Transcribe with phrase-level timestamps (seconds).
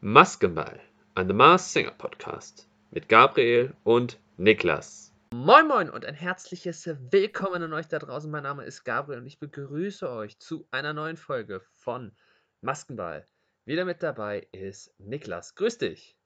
[0.00, 0.78] Maskenball,
[1.16, 5.12] ein The Mars Singer Podcast mit Gabriel und Niklas.
[5.32, 8.30] Moin Moin und ein herzliches Willkommen an euch da draußen.
[8.30, 12.12] Mein Name ist Gabriel und ich begrüße euch zu einer neuen Folge von
[12.60, 13.26] Maskenball.
[13.64, 15.56] Wieder mit dabei ist Niklas.
[15.56, 16.16] Grüß dich.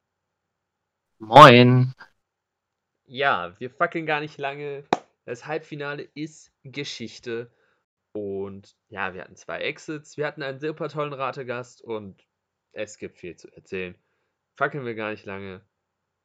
[1.18, 1.94] Moin.
[3.06, 4.84] Ja, wir fackeln gar nicht lange.
[5.28, 7.52] Das Halbfinale ist Geschichte.
[8.12, 12.26] Und ja, wir hatten zwei Exits, wir hatten einen super tollen Rategast und
[12.72, 13.94] es gibt viel zu erzählen.
[14.56, 15.60] Fackeln wir gar nicht lange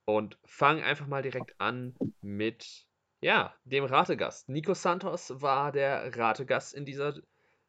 [0.05, 2.87] und fangen einfach mal direkt an mit
[3.19, 4.47] ja, dem Rategast.
[4.47, 7.21] Nico Santos war der Rategast in dieser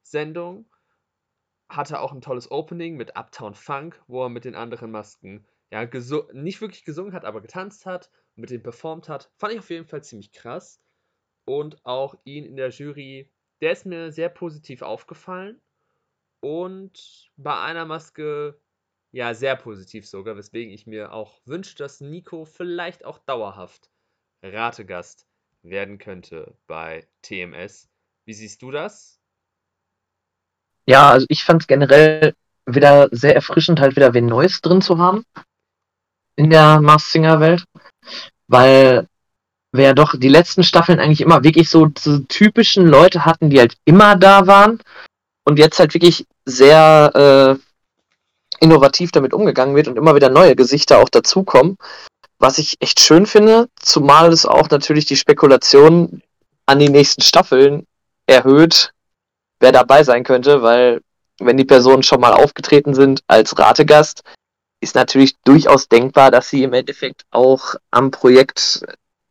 [0.03, 0.71] Sendung.
[1.69, 5.85] Hatte auch ein tolles Opening mit Uptown Funk, wo er mit den anderen Masken ja,
[6.33, 9.33] nicht wirklich gesungen hat, aber getanzt hat und mit denen performt hat.
[9.37, 10.81] Fand ich auf jeden Fall ziemlich krass.
[11.47, 13.31] Und auch ihn in der Jury,
[13.61, 15.61] der ist mir sehr positiv aufgefallen.
[16.41, 18.61] Und bei einer Maske
[19.15, 23.89] ja, sehr positiv sogar, weswegen ich mir auch wünsche, dass Nico vielleicht auch dauerhaft
[24.43, 25.29] Rategast
[25.63, 27.89] werden könnte bei TMS.
[28.25, 29.21] Wie siehst du das?
[30.87, 32.35] Ja, also ich fand es generell
[32.67, 35.25] wieder sehr erfrischend, halt wieder wen Neues drin zu haben
[36.35, 37.65] in der Mars Singer Welt,
[38.49, 39.07] weil
[39.75, 43.59] wir ja doch die letzten Staffeln eigentlich immer wirklich so, so typischen Leute hatten, die
[43.59, 44.81] halt immer da waren
[45.45, 50.99] und jetzt halt wirklich sehr äh, innovativ damit umgegangen wird und immer wieder neue Gesichter
[50.99, 51.77] auch dazukommen.
[52.39, 56.23] Was ich echt schön finde, zumal es auch natürlich die Spekulation
[56.67, 57.87] an die nächsten Staffeln
[58.27, 58.93] erhöht,
[59.61, 61.01] wer dabei sein könnte, weil
[61.41, 64.23] wenn die Personen schon mal aufgetreten sind als Rategast,
[64.81, 68.85] ist natürlich durchaus denkbar, dass sie im Endeffekt auch am Projekt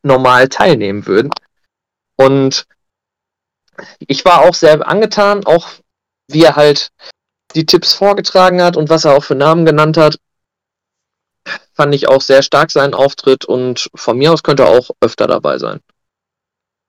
[0.03, 1.31] normal teilnehmen würden.
[2.15, 2.65] Und
[3.99, 5.69] ich war auch sehr angetan, auch
[6.27, 6.91] wie er halt
[7.55, 10.17] die Tipps vorgetragen hat und was er auch für Namen genannt hat,
[11.73, 15.27] fand ich auch sehr stark seinen Auftritt und von mir aus könnte er auch öfter
[15.27, 15.81] dabei sein.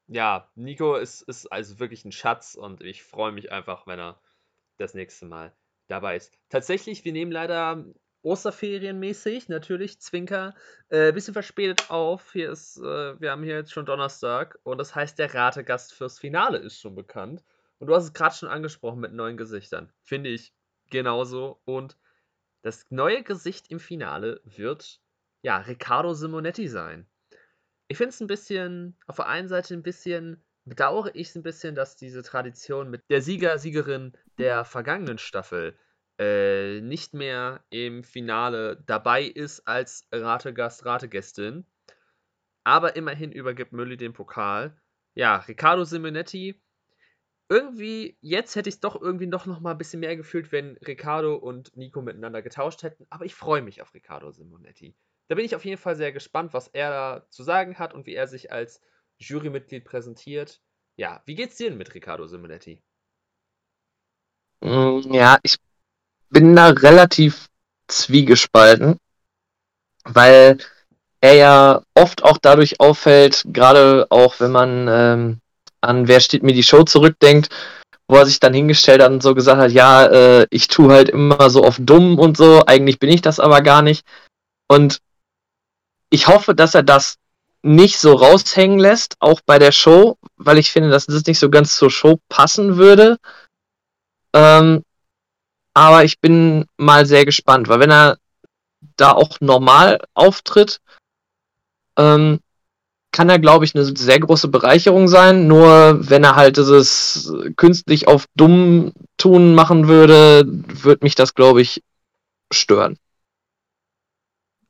[0.06, 4.20] Ja, Nico ist, ist also wirklich ein Schatz und ich freue mich einfach, wenn er
[4.76, 5.52] das nächste Mal
[5.88, 6.36] dabei ist.
[6.50, 7.84] Tatsächlich, wir nehmen leider
[8.24, 10.54] Osterferienmäßig, natürlich, Zwinker,
[10.88, 12.32] äh, bisschen verspätet auf.
[12.32, 16.18] Hier ist, äh, wir haben hier jetzt schon Donnerstag und das heißt, der Rategast fürs
[16.18, 17.44] Finale ist schon bekannt.
[17.78, 19.92] Und du hast es gerade schon angesprochen mit neuen Gesichtern.
[20.02, 20.54] Finde ich
[20.90, 21.60] genauso.
[21.66, 21.98] Und
[22.62, 25.00] das neue Gesicht im Finale wird,
[25.42, 27.06] ja, Riccardo Simonetti sein.
[27.88, 31.42] Ich finde es ein bisschen, auf der einen Seite ein bisschen, bedauere ich es ein
[31.42, 35.76] bisschen, dass diese Tradition mit der Sieger, Siegerin der vergangenen Staffel
[36.18, 41.66] äh, nicht mehr im Finale dabei ist als Rategast, Rategästin.
[42.64, 44.76] Aber immerhin übergibt Mülli den Pokal.
[45.14, 46.60] Ja, Riccardo Simonetti
[47.48, 50.76] irgendwie, jetzt hätte ich es doch irgendwie noch, noch mal ein bisschen mehr gefühlt, wenn
[50.78, 53.06] Riccardo und Nico miteinander getauscht hätten.
[53.10, 54.96] Aber ich freue mich auf Riccardo Simonetti.
[55.28, 58.06] Da bin ich auf jeden Fall sehr gespannt, was er da zu sagen hat und
[58.06, 58.80] wie er sich als
[59.18, 60.60] Jurymitglied präsentiert.
[60.96, 62.82] Ja, wie geht's dir denn mit Riccardo Simonetti?
[64.60, 65.56] Mm, ja, ich
[66.34, 67.48] bin da relativ
[67.88, 68.98] zwiegespalten,
[70.04, 70.58] weil
[71.22, 75.38] er ja oft auch dadurch auffällt, gerade auch wenn man ähm,
[75.80, 77.48] an Wer steht mir die Show zurückdenkt,
[78.08, 81.08] wo er sich dann hingestellt hat und so gesagt hat, ja, äh, ich tue halt
[81.08, 84.04] immer so auf dumm und so, eigentlich bin ich das aber gar nicht.
[84.68, 85.00] Und
[86.10, 87.16] ich hoffe, dass er das
[87.62, 91.48] nicht so raushängen lässt, auch bei der Show, weil ich finde, dass das nicht so
[91.48, 93.18] ganz zur Show passen würde.
[94.34, 94.82] Ähm,
[95.74, 98.18] aber ich bin mal sehr gespannt, weil wenn er
[98.96, 100.80] da auch normal auftritt,
[101.98, 102.40] ähm,
[103.12, 105.46] kann er, glaube ich, eine sehr große Bereicherung sein.
[105.46, 111.62] Nur wenn er halt dieses künstlich auf dumm tun machen würde, würde mich das, glaube
[111.62, 111.82] ich,
[112.52, 112.98] stören.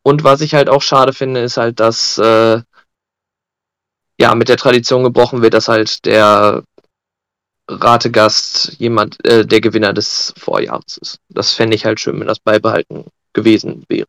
[0.03, 2.60] Und was ich halt auch schade finde, ist halt, dass äh,
[4.20, 6.62] ja mit der Tradition gebrochen wird, dass halt der
[7.69, 11.20] Rategast jemand, äh, der Gewinner des Vorjahres ist.
[11.28, 14.08] Das fände ich halt schön, wenn das beibehalten gewesen wäre.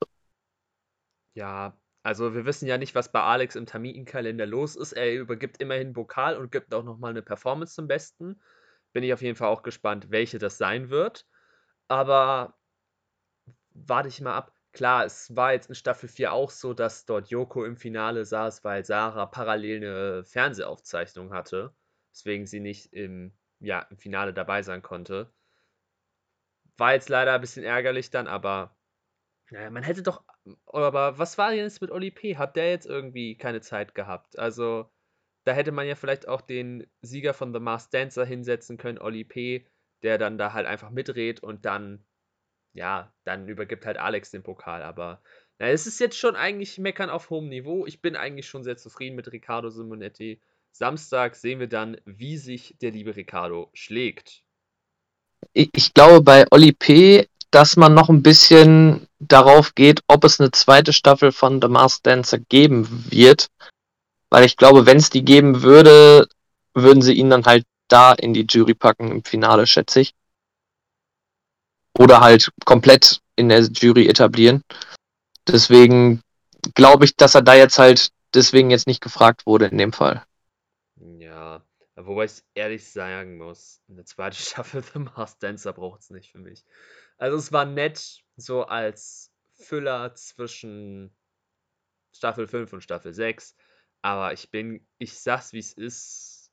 [1.36, 1.74] Ja,
[2.04, 4.94] also wir wissen ja nicht, was bei Alex im Terminkalender los ist.
[4.94, 8.40] Er übergibt immerhin Pokal und gibt auch nochmal eine Performance zum Besten.
[8.94, 11.25] Bin ich auf jeden Fall auch gespannt, welche das sein wird.
[11.88, 12.56] Aber
[13.74, 14.54] warte ich mal ab.
[14.72, 18.63] Klar, es war jetzt in Staffel 4 auch so, dass dort Joko im Finale saß,
[18.63, 21.74] weil Sarah parallel eine Fernsehaufzeichnung hatte.
[22.12, 25.31] Deswegen sie nicht im, ja, im Finale dabei sein konnte.
[26.78, 28.75] War jetzt leider ein bisschen ärgerlich dann, aber
[29.50, 30.24] naja, man hätte doch
[30.66, 32.38] aber was war denn jetzt mit Oli P?
[32.38, 34.38] Hat der jetzt irgendwie keine Zeit gehabt?
[34.38, 34.90] Also,
[35.46, 39.24] da hätte man ja vielleicht auch den Sieger von The Masked Dancer hinsetzen können, Oli
[39.24, 39.68] P.,
[40.04, 42.06] der dann da halt einfach mitredet und dann,
[42.74, 44.84] ja, dann übergibt halt Alex den Pokal.
[44.84, 45.22] Aber
[45.60, 47.86] na, es ist jetzt schon eigentlich Meckern auf hohem Niveau.
[47.86, 50.42] Ich bin eigentlich schon sehr zufrieden mit Riccardo Simonetti.
[50.77, 54.44] Samstag sehen wir dann, wie sich der liebe Riccardo schlägt.
[55.54, 60.51] Ich, glaube bei Oli P., dass man noch ein bisschen darauf geht, ob es eine
[60.51, 63.48] zweite Staffel von The Masked Dancer geben wird.
[64.30, 66.27] Weil ich glaube, wenn es die geben würde,
[66.74, 70.13] würden sie ihn dann halt da in die Jury packen im Finale, schätze ich.
[71.98, 74.62] Oder halt komplett in der Jury etablieren.
[75.48, 76.19] Deswegen
[76.74, 80.25] glaube ich, dass er da jetzt halt deswegen jetzt nicht gefragt wurde in dem Fall.
[82.06, 86.40] Wobei ich ehrlich sagen muss, eine zweite Staffel The Masked Dancer braucht es nicht für
[86.40, 86.63] mich.
[87.18, 91.16] Also es war nett, so als Füller zwischen
[92.13, 93.56] Staffel 5 und Staffel 6.
[94.02, 96.52] Aber ich bin, ich sag's wie es ist,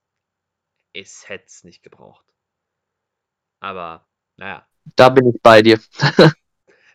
[0.95, 2.25] es hätte es nicht gebraucht.
[3.61, 4.67] Aber, naja.
[4.97, 5.79] Da bin ich bei dir.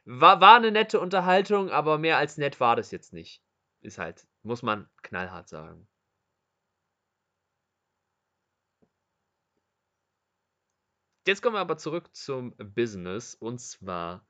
[0.06, 3.44] war, war eine nette Unterhaltung, aber mehr als nett war das jetzt nicht.
[3.82, 5.88] Ist halt, muss man knallhart sagen.
[11.28, 13.36] Jetzt kommen wir aber zurück zum Business.
[13.36, 14.26] Und zwar,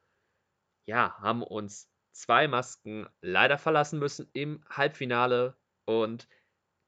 [0.88, 5.56] ja, haben uns zwei Masken leider verlassen müssen im Halbfinale.
[5.86, 6.28] Und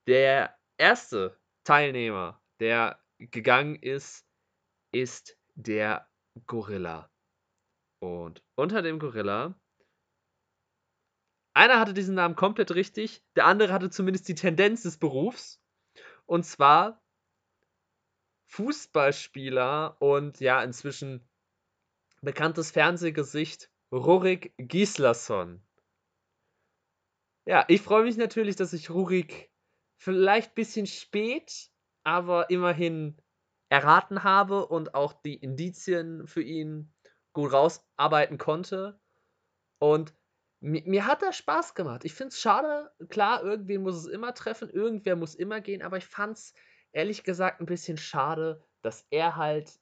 [0.08, 4.26] der erste Teilnehmer, der gegangen ist,
[4.92, 6.10] ist der
[6.48, 7.12] Gorilla.
[8.02, 9.54] Und unter dem Gorilla,
[11.54, 15.62] einer hatte diesen Namen komplett richtig, der andere hatte zumindest die Tendenz des Berufs.
[16.26, 17.00] Und zwar
[18.50, 21.28] Fußballspieler und ja, inzwischen
[22.22, 25.62] bekanntes Fernsehgesicht Rurik Gislason.
[27.46, 29.52] Ja, ich freue mich natürlich, dass ich Rurik
[29.98, 31.70] vielleicht ein bisschen spät,
[32.04, 33.22] aber immerhin
[33.70, 36.92] erraten habe und auch die Indizien für ihn
[37.34, 39.00] gut rausarbeiten konnte.
[39.78, 40.16] Und
[40.60, 42.04] mir, hat das Spaß gemacht.
[42.04, 45.98] Ich finde es schade, klar, irgendwen muss es immer treffen, irgendwer muss immer gehen, aber
[45.98, 46.54] ich fand es
[46.94, 49.80] ehrlich gesagt ein bisschen schade, dass er halt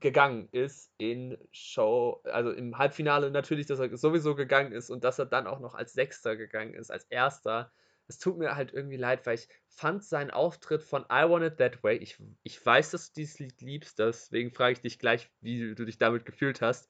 [0.00, 5.18] gegangen ist in Show, also im Halbfinale natürlich, dass er sowieso gegangen ist und dass
[5.18, 7.72] er dann auch noch als Sechster gegangen ist, als Erster.
[8.06, 11.58] Es tut mir halt irgendwie leid, weil ich fand seinen Auftritt von I Want It
[11.58, 15.30] That Way, ich, ich weiß, dass du dieses Lied liebst, deswegen frage ich dich gleich,
[15.40, 16.88] wie du dich damit gefühlt hast.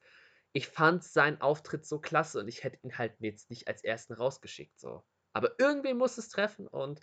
[0.53, 4.13] Ich fand seinen Auftritt so klasse und ich hätte ihn halt jetzt nicht als Ersten
[4.13, 5.03] rausgeschickt, so.
[5.33, 7.01] Aber irgendwie muss es treffen und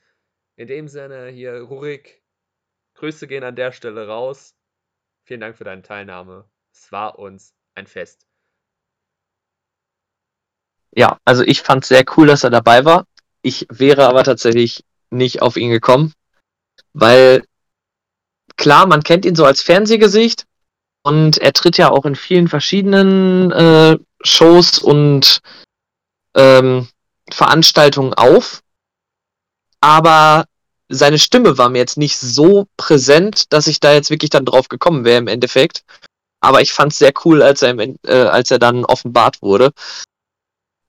[0.56, 2.25] in dem Sinne hier, Rurik,
[2.96, 4.54] Grüße gehen an der Stelle raus.
[5.24, 6.48] Vielen Dank für deine Teilnahme.
[6.72, 8.26] Es war uns ein Fest.
[10.92, 13.06] Ja, also ich fand es sehr cool, dass er dabei war.
[13.42, 16.14] Ich wäre aber tatsächlich nicht auf ihn gekommen,
[16.94, 17.44] weil
[18.56, 20.46] klar, man kennt ihn so als Fernsehgesicht
[21.02, 25.40] und er tritt ja auch in vielen verschiedenen äh, Shows und
[26.34, 26.88] ähm,
[27.30, 28.62] Veranstaltungen auf.
[29.80, 30.46] Aber
[30.88, 34.68] seine Stimme war mir jetzt nicht so präsent, dass ich da jetzt wirklich dann drauf
[34.68, 35.84] gekommen wäre im Endeffekt.
[36.40, 39.72] Aber ich fand es sehr cool, als er, im, äh, als er dann offenbart wurde.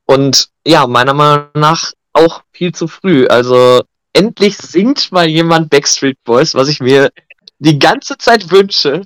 [0.05, 3.27] Und ja, meiner Meinung nach auch viel zu früh.
[3.27, 3.83] Also
[4.13, 7.11] endlich singt mal jemand Backstreet Boys, was ich mir
[7.59, 9.01] die ganze Zeit wünsche.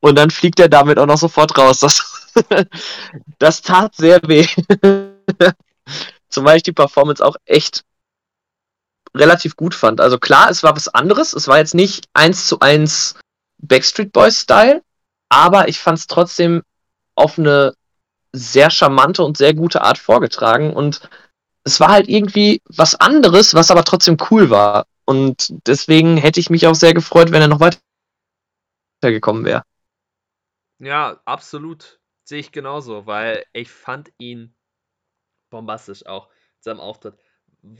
[0.00, 1.80] Und dann fliegt er damit auch noch sofort raus.
[1.80, 2.28] Das,
[3.38, 4.46] das tat sehr weh.
[6.28, 7.82] Zumal ich die Performance auch echt
[9.14, 10.00] relativ gut fand.
[10.00, 11.32] Also klar, es war was anderes.
[11.32, 13.14] Es war jetzt nicht eins zu eins
[13.58, 14.82] Backstreet Boys Style,
[15.28, 16.62] aber ich fand es trotzdem
[17.14, 17.74] auf eine
[18.32, 21.08] sehr charmante und sehr gute Art vorgetragen und
[21.64, 24.86] es war halt irgendwie was anderes, was aber trotzdem cool war.
[25.04, 27.60] Und deswegen hätte ich mich auch sehr gefreut, wenn er noch
[29.02, 29.64] weitergekommen wäre.
[30.78, 32.00] Ja, absolut.
[32.24, 34.54] Sehe ich genauso, weil ich fand ihn
[35.50, 36.28] bombastisch auch,
[36.60, 37.18] seinem Auftritt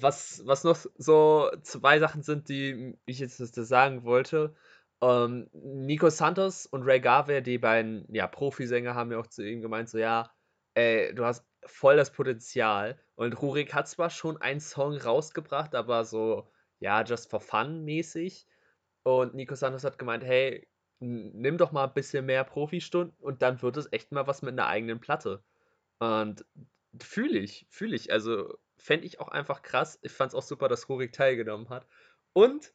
[0.01, 4.55] was, was noch so zwei Sachen sind, die ich jetzt sagen wollte.
[5.01, 9.63] Ähm, Nico Santos und Ray Garvey, die beiden ja, Profisänger, haben ja auch zu ihm
[9.63, 10.31] gemeint, so ja,
[10.75, 12.99] ey, du hast voll das Potenzial.
[13.15, 16.49] Und Rurik hat zwar schon einen Song rausgebracht, aber so,
[16.81, 18.47] ja, just for fun mäßig.
[19.03, 20.69] Und Nico Santos hat gemeint, hey,
[21.01, 24.53] nimm doch mal ein bisschen mehr Profistunden und dann wird es echt mal was mit
[24.53, 25.43] einer eigenen Platte.
[26.01, 26.45] Und
[27.01, 28.13] fühle ich, fühle ich.
[28.13, 29.99] Also fände ich auch einfach krass.
[30.03, 31.87] Ich fand es auch super, dass Rurik teilgenommen hat.
[32.33, 32.73] Und,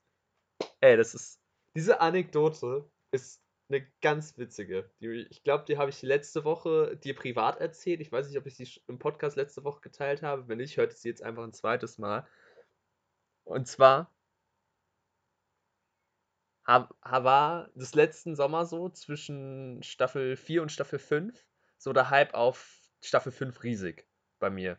[0.82, 1.42] ey, das ist,
[1.76, 4.90] diese Anekdote ist eine ganz witzige.
[5.00, 8.02] Die, ich glaube, die habe ich letzte Woche dir privat erzählt.
[8.02, 10.48] Ich weiß nicht, ob ich sie im Podcast letzte Woche geteilt habe.
[10.48, 12.28] Wenn nicht, hört sie jetzt einfach ein zweites Mal.
[13.46, 14.14] Und zwar
[16.66, 21.46] war des letzten Sommer so zwischen Staffel 4 und Staffel 5
[21.78, 24.08] so der Hype auf Staffel 5 riesig
[24.40, 24.78] bei mir.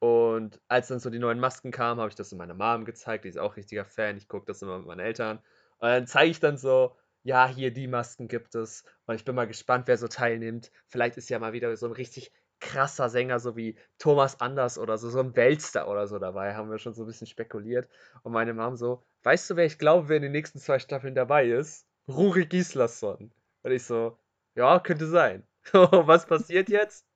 [0.00, 3.24] Und als dann so die neuen Masken kamen, habe ich das in meiner Mom gezeigt,
[3.24, 4.16] die ist auch richtiger Fan.
[4.16, 5.38] Ich gucke das immer mit meinen Eltern.
[5.78, 8.84] Und dann zeige ich dann so, ja, hier die Masken gibt es.
[9.06, 10.70] Und ich bin mal gespannt, wer so teilnimmt.
[10.88, 14.98] Vielleicht ist ja mal wieder so ein richtig krasser Sänger, so wie Thomas Anders oder
[14.98, 17.88] so, so ein Weltstar oder so dabei, haben wir schon so ein bisschen spekuliert.
[18.22, 21.14] Und meine Mom so, weißt du, wer ich glaube, wer in den nächsten zwei Staffeln
[21.14, 21.86] dabei ist?
[22.08, 23.32] Ruri Gislason.
[23.62, 24.18] Und ich so,
[24.54, 25.46] ja, könnte sein.
[25.72, 27.06] Was passiert jetzt?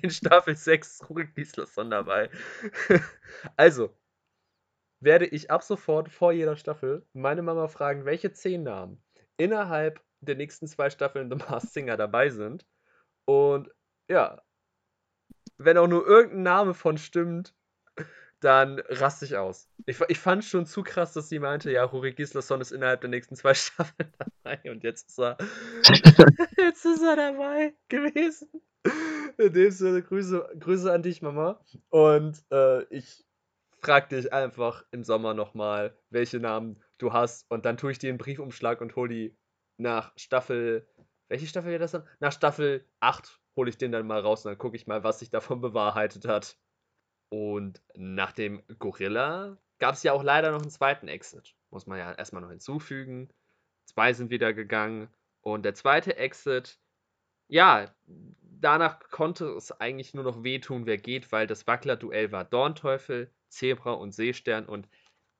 [0.00, 2.30] In Staffel 6 ist Ruri Gislason dabei.
[3.56, 3.94] also,
[5.00, 9.02] werde ich ab sofort vor jeder Staffel meine Mama fragen, welche zehn Namen
[9.36, 12.64] innerhalb der nächsten zwei Staffeln The Masked Singer dabei sind.
[13.24, 13.70] Und
[14.08, 14.40] ja,
[15.58, 17.54] wenn auch nur irgendein Name von stimmt,
[18.40, 19.68] dann raste ich aus.
[19.86, 23.10] Ich, ich fand schon zu krass, dass sie meinte, ja, Rory Gislason ist innerhalb der
[23.10, 25.36] nächsten zwei Staffeln dabei und jetzt ist er,
[26.56, 28.48] jetzt ist er dabei gewesen.
[29.38, 31.60] In dem Sinne, Grüße, Grüße an dich, Mama.
[31.90, 33.24] Und äh, ich
[33.78, 37.50] frag dich einfach im Sommer nochmal, welche Namen du hast.
[37.50, 39.36] Und dann tue ich dir einen Briefumschlag und hole die
[39.76, 40.86] nach Staffel.
[41.28, 42.06] Welche Staffel wäre das dann?
[42.20, 45.18] Nach Staffel 8 hole ich den dann mal raus und dann gucke ich mal, was
[45.18, 46.56] sich davon bewahrheitet hat.
[47.28, 51.54] Und nach dem Gorilla gab es ja auch leider noch einen zweiten Exit.
[51.70, 53.30] Muss man ja erstmal noch hinzufügen.
[53.86, 55.08] Zwei sind wieder gegangen.
[55.40, 56.78] Und der zweite Exit,
[57.52, 57.94] ja,
[58.60, 63.92] danach konnte es eigentlich nur noch wehtun, wer geht, weil das Wackler-Duell war Dornteufel, Zebra
[63.92, 64.88] und Seestern und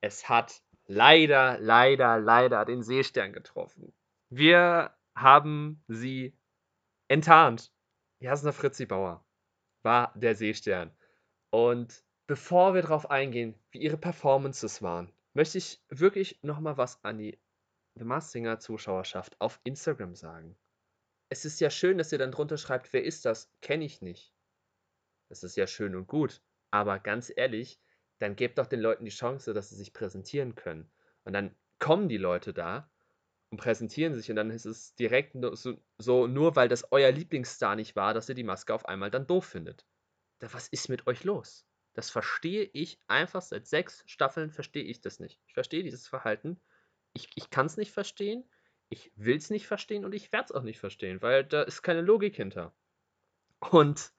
[0.02, 3.95] es hat leider, leider, leider den Seestern getroffen.
[4.28, 6.37] Wir haben sie
[7.09, 7.73] enttarnt.
[8.21, 9.25] Jasna Fritzi Bauer
[9.83, 10.95] war der Seestern.
[11.49, 17.16] Und bevor wir darauf eingehen, wie ihre Performances waren, möchte ich wirklich nochmal was an
[17.16, 17.38] die
[17.95, 20.59] The Mars Singer Zuschauerschaft auf Instagram sagen.
[21.32, 23.50] Es ist ja schön, dass ihr dann drunter schreibt, wer ist das?
[23.62, 24.34] Kenne ich nicht.
[25.30, 26.42] Das ist ja schön und gut.
[26.70, 27.80] Aber ganz ehrlich,
[28.18, 30.92] dann gebt doch den Leuten die Chance, dass sie sich präsentieren können.
[31.24, 32.90] Und dann kommen die Leute da
[33.48, 37.76] und präsentieren sich und dann ist es direkt so, so, nur weil das euer Lieblingsstar
[37.76, 39.86] nicht war, dass ihr die Maske auf einmal dann doof findet.
[40.38, 41.64] Da, was ist mit euch los?
[41.94, 45.40] Das verstehe ich einfach seit sechs Staffeln verstehe ich das nicht.
[45.46, 46.60] Ich verstehe dieses Verhalten.
[47.14, 48.44] Ich, ich kann es nicht verstehen,
[48.92, 51.82] ich will es nicht verstehen und ich werde es auch nicht verstehen, weil da ist
[51.82, 52.75] keine Logik hinter.
[53.70, 54.12] Und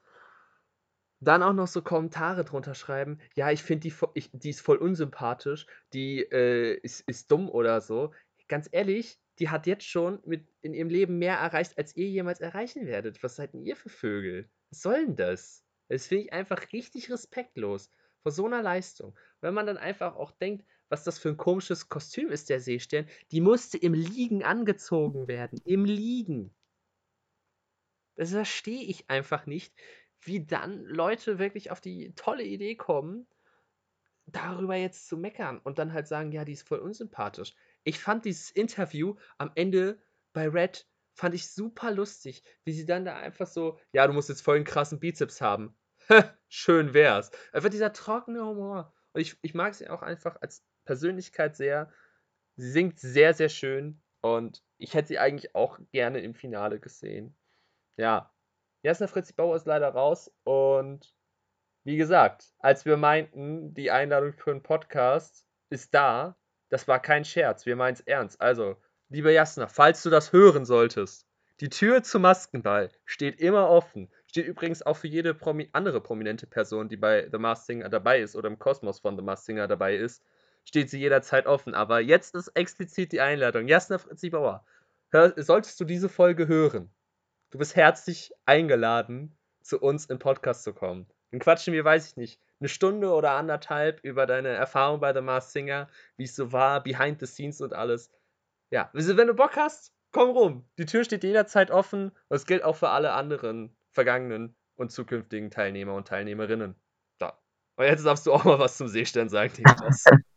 [1.19, 5.67] dann auch noch so Kommentare drunter schreiben, ja, ich finde die, die ist voll unsympathisch,
[5.93, 8.13] die äh, ist, ist dumm oder so.
[8.47, 12.41] Ganz ehrlich, die hat jetzt schon mit in ihrem Leben mehr erreicht, als ihr jemals
[12.41, 13.23] erreichen werdet.
[13.23, 14.49] Was seid denn ihr für Vögel?
[14.69, 15.63] Was soll denn das?
[15.87, 17.91] Das finde ich einfach richtig respektlos
[18.23, 19.17] vor so einer Leistung.
[19.39, 23.07] Wenn man dann einfach auch denkt, was das für ein komisches Kostüm ist, der Seestern,
[23.31, 25.59] die musste im Liegen angezogen werden.
[25.65, 26.53] Im Liegen.
[28.15, 29.73] Das verstehe ich einfach nicht,
[30.21, 33.25] wie dann Leute wirklich auf die tolle Idee kommen,
[34.27, 37.55] darüber jetzt zu meckern und dann halt sagen, ja, die ist voll unsympathisch.
[37.83, 39.99] Ich fand dieses Interview am Ende
[40.31, 44.29] bei Red fand ich super lustig, wie sie dann da einfach so, ja, du musst
[44.29, 45.75] jetzt voll einen krassen Bizeps haben.
[46.49, 47.31] Schön wär's.
[47.51, 48.93] Einfach dieser trockene Humor.
[49.13, 51.91] Und ich, ich mag sie auch einfach als Persönlichkeit sehr.
[52.55, 54.01] Sie singt sehr, sehr schön.
[54.21, 57.35] Und ich hätte sie eigentlich auch gerne im Finale gesehen.
[57.97, 58.33] Ja.
[58.83, 60.31] Jasna Fritzi Bauer ist leider raus.
[60.43, 61.13] Und
[61.83, 66.37] wie gesagt, als wir meinten, die Einladung für einen Podcast ist da,
[66.69, 68.39] das war kein Scherz, wir meinen es ernst.
[68.39, 68.77] Also,
[69.09, 71.27] liebe Jasna, falls du das hören solltest,
[71.59, 74.11] die Tür zum Maskenball steht immer offen.
[74.27, 78.21] Steht übrigens auch für jede Promi andere prominente Person, die bei The Masked Singer dabei
[78.21, 80.23] ist oder im Kosmos von The Masked Singer dabei ist,
[80.65, 81.73] steht sie jederzeit offen.
[81.75, 83.67] Aber jetzt ist explizit die Einladung.
[83.67, 84.65] Jasna Fritzi Bauer,
[85.09, 86.89] hör, solltest du diese Folge hören,
[87.51, 91.07] du bist herzlich eingeladen, zu uns im Podcast zu kommen.
[91.31, 95.21] Dann quatschen wir, weiß ich nicht, eine Stunde oder anderthalb über deine Erfahrung bei The
[95.21, 98.11] Mars Singer, wie es so war, behind the scenes und alles.
[98.69, 100.65] Ja, wenn du Bock hast, komm rum.
[100.77, 105.51] Die Tür steht jederzeit offen und es gilt auch für alle anderen vergangenen und zukünftigen
[105.51, 106.75] Teilnehmer und Teilnehmerinnen.
[107.19, 107.39] Da.
[107.75, 110.05] Und jetzt darfst du auch mal was zum Seestern sagen, Niklas.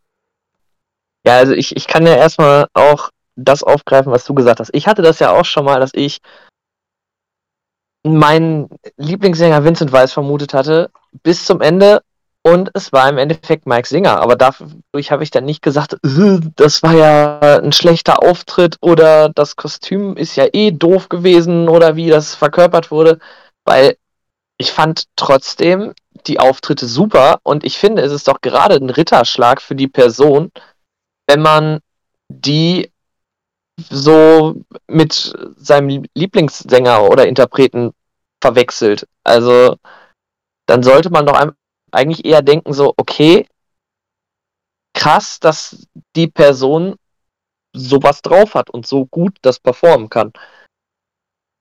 [1.26, 4.70] Ja, also ich, ich kann ja erstmal auch das aufgreifen, was du gesagt hast.
[4.72, 6.20] Ich hatte das ja auch schon mal, dass ich
[8.06, 10.90] meinen Lieblingssänger Vincent Weiss vermutet hatte,
[11.24, 12.00] bis zum Ende
[12.42, 14.20] und es war im Endeffekt Mike Singer.
[14.20, 19.28] Aber dadurch habe ich dann nicht gesagt, äh, das war ja ein schlechter Auftritt oder
[19.30, 23.18] das Kostüm ist ja eh doof gewesen oder wie das verkörpert wurde,
[23.64, 23.96] weil
[24.58, 25.92] ich fand trotzdem
[26.28, 30.52] die Auftritte super und ich finde, es ist doch gerade ein Ritterschlag für die Person,
[31.26, 31.80] wenn man
[32.28, 32.90] die
[33.78, 37.92] so mit seinem Lieblingssänger oder Interpreten
[38.42, 39.06] verwechselt.
[39.24, 39.76] Also
[40.66, 41.52] dann sollte man doch
[41.92, 43.46] eigentlich eher denken, so, okay,
[44.94, 46.96] krass, dass die Person
[47.74, 50.32] sowas drauf hat und so gut das performen kann.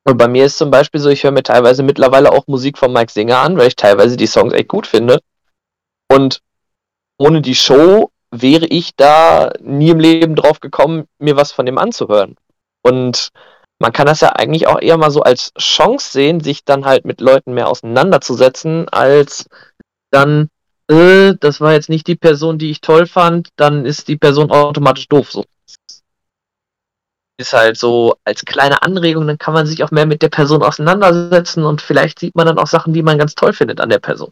[0.08, 2.94] Und bei mir ist zum Beispiel so, ich höre mir teilweise mittlerweile auch Musik von
[2.94, 5.20] Mike Singer an, weil ich teilweise die Songs echt gut finde.
[6.12, 6.42] Und
[7.18, 11.78] ohne die Show wäre ich da nie im Leben drauf gekommen, mir was von dem
[11.78, 12.36] anzuhören.
[12.82, 13.30] Und
[13.80, 17.06] man kann das ja eigentlich auch eher mal so als Chance sehen, sich dann halt
[17.06, 19.48] mit Leuten mehr auseinanderzusetzen, als
[20.12, 20.50] dann,
[20.90, 24.52] äh, das war jetzt nicht die Person, die ich toll fand, dann ist die Person
[24.52, 25.32] automatisch doof.
[25.32, 25.46] So.
[27.38, 30.64] Ist halt so als kleine Anregung, dann kann man sich auch mehr mit der Person
[30.64, 34.00] auseinandersetzen und vielleicht sieht man dann auch Sachen, die man ganz toll findet an der
[34.00, 34.32] Person.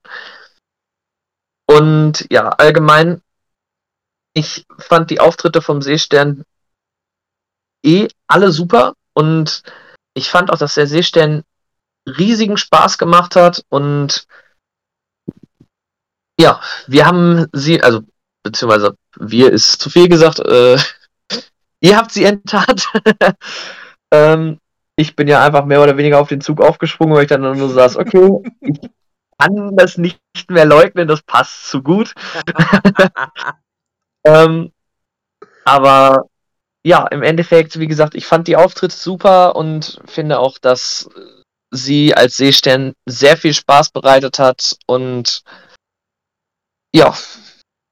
[1.67, 3.21] Und ja, allgemein,
[4.33, 6.43] ich fand die Auftritte vom Seestern
[7.85, 9.63] eh alle super und
[10.15, 11.43] ich fand auch, dass der Seestern
[12.07, 14.27] riesigen Spaß gemacht hat und
[16.39, 18.01] ja, wir haben sie, also
[18.43, 20.77] beziehungsweise wir ist zu viel gesagt, äh,
[21.79, 22.87] ihr habt sie enttarnt.
[24.11, 24.59] ähm,
[24.95, 27.69] ich bin ja einfach mehr oder weniger auf den Zug aufgesprungen, weil ich dann nur
[27.69, 28.79] saß, okay, ich
[29.39, 32.13] kann das nicht mehr leugnen, das passt zu gut.
[34.23, 34.71] ähm,
[35.65, 36.25] aber
[36.85, 41.09] ja, im Endeffekt, wie gesagt, ich fand die Auftritte super und finde auch, dass
[41.71, 45.43] sie als Seestern sehr viel Spaß bereitet hat und
[46.93, 47.17] ja,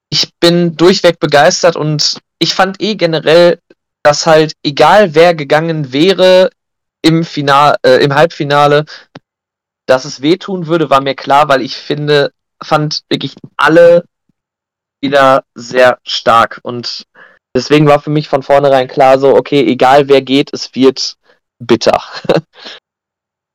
[0.10, 3.60] ich bin durchweg begeistert und ich fand eh generell,
[4.04, 6.52] dass halt egal wer gegangen wäre
[7.02, 8.86] im Final, äh, im Halbfinale,
[9.88, 14.06] dass es wehtun würde, war mir klar, weil ich finde, fand wirklich alle
[15.02, 17.06] wieder sehr stark und
[17.56, 21.18] deswegen war für mich von vornherein klar so, okay, egal wer geht, es wird
[21.60, 22.02] bitter.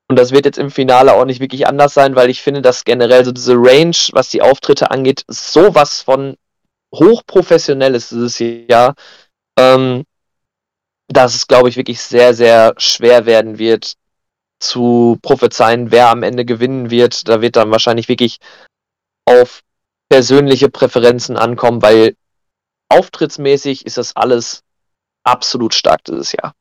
[0.09, 2.85] Und das wird jetzt im Finale auch nicht wirklich anders sein, weil ich finde, dass
[2.85, 6.37] generell so diese Range, was die Auftritte angeht, sowas von
[6.95, 8.95] hochprofessionell ist dieses Jahr,
[9.59, 10.05] ähm,
[11.09, 13.95] dass es, glaube ich, wirklich sehr, sehr schwer werden wird
[14.61, 17.29] zu prophezeien, wer am Ende gewinnen wird.
[17.29, 18.39] Da wird dann wahrscheinlich wirklich
[19.25, 19.63] auf
[20.09, 22.17] persönliche Präferenzen ankommen, weil
[22.89, 24.65] auftrittsmäßig ist das alles
[25.25, 26.55] absolut stark dieses Jahr.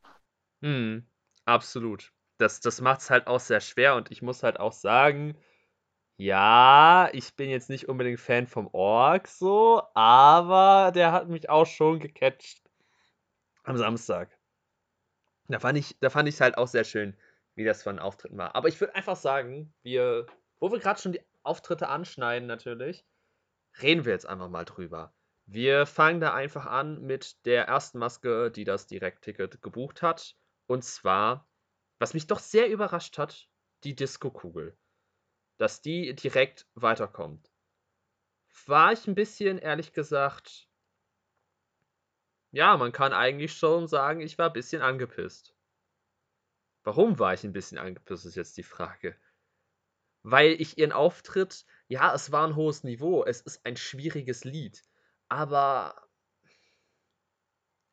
[0.62, 1.06] Hm,
[1.46, 2.12] absolut.
[2.38, 5.38] Das, das macht es halt auch sehr schwer und ich muss halt auch sagen,
[6.18, 11.66] ja, ich bin jetzt nicht unbedingt Fan vom Org so, aber der hat mich auch
[11.66, 12.62] schon gecatcht
[13.64, 14.30] am Samstag.
[15.48, 17.16] Da fand ich, da fand ich es halt auch sehr schön,
[17.56, 18.56] wie das von Auftritten war.
[18.56, 20.26] Aber ich würde einfach sagen, wir,
[20.60, 23.06] wo wir gerade schon die Auftritte anschneiden natürlich,
[23.82, 25.14] reden wir jetzt einfach mal drüber.
[25.46, 30.36] Wir fangen da einfach an mit der ersten Maske, die das Direktticket gebucht hat.
[30.68, 31.48] Und zwar,
[32.00, 33.48] was mich doch sehr überrascht hat,
[33.84, 34.76] die Disco-Kugel.
[35.58, 37.52] Dass die direkt weiterkommt.
[38.66, 40.68] War ich ein bisschen, ehrlich gesagt,
[42.52, 45.54] ja, man kann eigentlich schon sagen, ich war ein bisschen angepisst.
[46.84, 49.16] Warum war ich ein bisschen angepisst, ist jetzt die Frage.
[50.28, 54.82] Weil ich ihren Auftritt, ja, es war ein hohes Niveau, es ist ein schwieriges Lied,
[55.30, 55.96] aber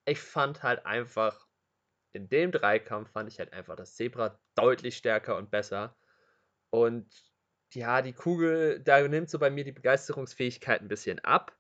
[0.07, 1.47] ich fand halt einfach,
[2.15, 5.95] in dem Dreikampf fand ich halt einfach das Zebra deutlich stärker und besser.
[6.71, 7.07] Und
[7.75, 11.55] ja, die Kugel, da nimmt so bei mir die Begeisterungsfähigkeit ein bisschen ab.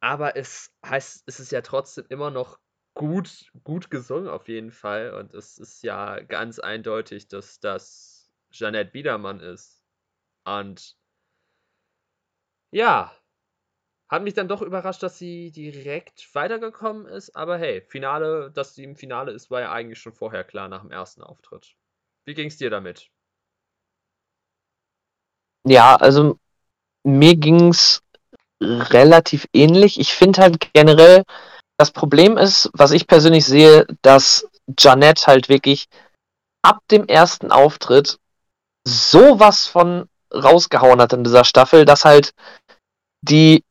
[0.00, 2.58] Aber es heißt, es ist ja trotzdem immer noch
[2.94, 5.12] gut, gut gesungen auf jeden Fall.
[5.12, 9.81] Und es ist ja ganz eindeutig, dass das Jeanette Biedermann ist.
[10.44, 10.96] Und
[12.70, 13.12] ja,
[14.08, 17.34] hat mich dann doch überrascht, dass sie direkt weitergekommen ist.
[17.34, 20.82] Aber hey, Finale, dass sie im Finale ist, war ja eigentlich schon vorher klar nach
[20.82, 21.76] dem ersten Auftritt.
[22.26, 23.10] Wie ging es dir damit?
[25.64, 26.38] Ja, also
[27.04, 28.02] mir ging es
[28.60, 29.98] relativ ähnlich.
[29.98, 31.24] Ich finde halt generell,
[31.78, 34.46] das Problem ist, was ich persönlich sehe, dass
[34.78, 35.88] Janet halt wirklich
[36.62, 38.18] ab dem ersten Auftritt
[38.84, 42.32] sowas von rausgehauen hat in dieser Staffel, dass halt
[43.22, 43.64] die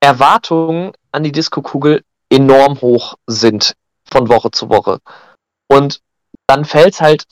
[0.00, 3.74] Erwartungen an die Disco-Kugel enorm hoch sind
[4.04, 5.00] von Woche zu Woche.
[5.68, 6.00] Und
[6.46, 7.24] dann fällt es halt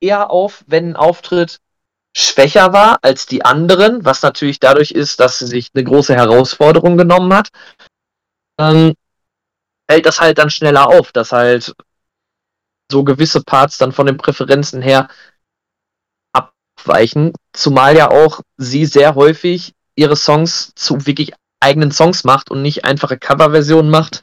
[0.00, 1.58] eher auf, wenn ein Auftritt
[2.16, 6.96] schwächer war als die anderen, was natürlich dadurch ist, dass sie sich eine große Herausforderung
[6.96, 7.50] genommen hat.
[8.58, 8.94] Ähm,
[9.90, 11.74] fällt das halt dann schneller auf, dass halt
[12.90, 15.08] so gewisse Parts dann von den Präferenzen her
[16.86, 17.32] abweichen.
[17.52, 22.84] Zumal ja auch sie sehr häufig ihre Songs zu wirklich eigenen Songs macht und nicht
[22.84, 24.22] einfache Coverversionen macht.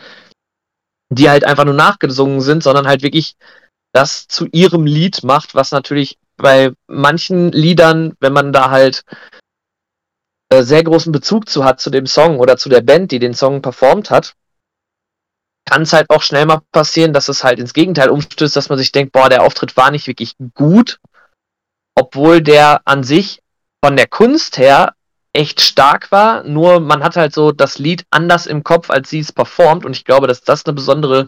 [1.09, 3.35] die halt einfach nur nachgesungen sind, sondern halt wirklich
[3.91, 9.03] das zu ihrem Lied macht, was natürlich bei manchen Liedern, wenn man da halt
[10.49, 13.35] äh, sehr großen Bezug zu hat, zu dem Song oder zu der Band, die den
[13.35, 14.33] Song performt hat,
[15.65, 18.79] kann es halt auch schnell mal passieren, dass es halt ins Gegenteil umstößt, dass man
[18.79, 20.99] sich denkt, boah, der Auftritt war nicht wirklich gut,
[21.95, 23.41] obwohl der an sich
[23.83, 24.93] von der Kunst her
[25.33, 29.19] echt stark war, nur man hat halt so das Lied anders im Kopf, als sie
[29.19, 29.83] es performt.
[29.83, 31.27] Und ich glaube, dass das eine besondere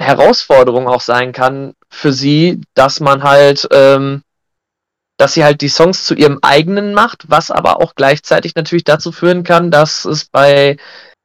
[0.00, 4.22] Herausforderung auch sein kann für sie, dass man halt, ähm,
[5.18, 9.10] dass sie halt die Songs zu ihrem eigenen macht, was aber auch gleichzeitig natürlich dazu
[9.10, 10.76] führen kann, dass es bei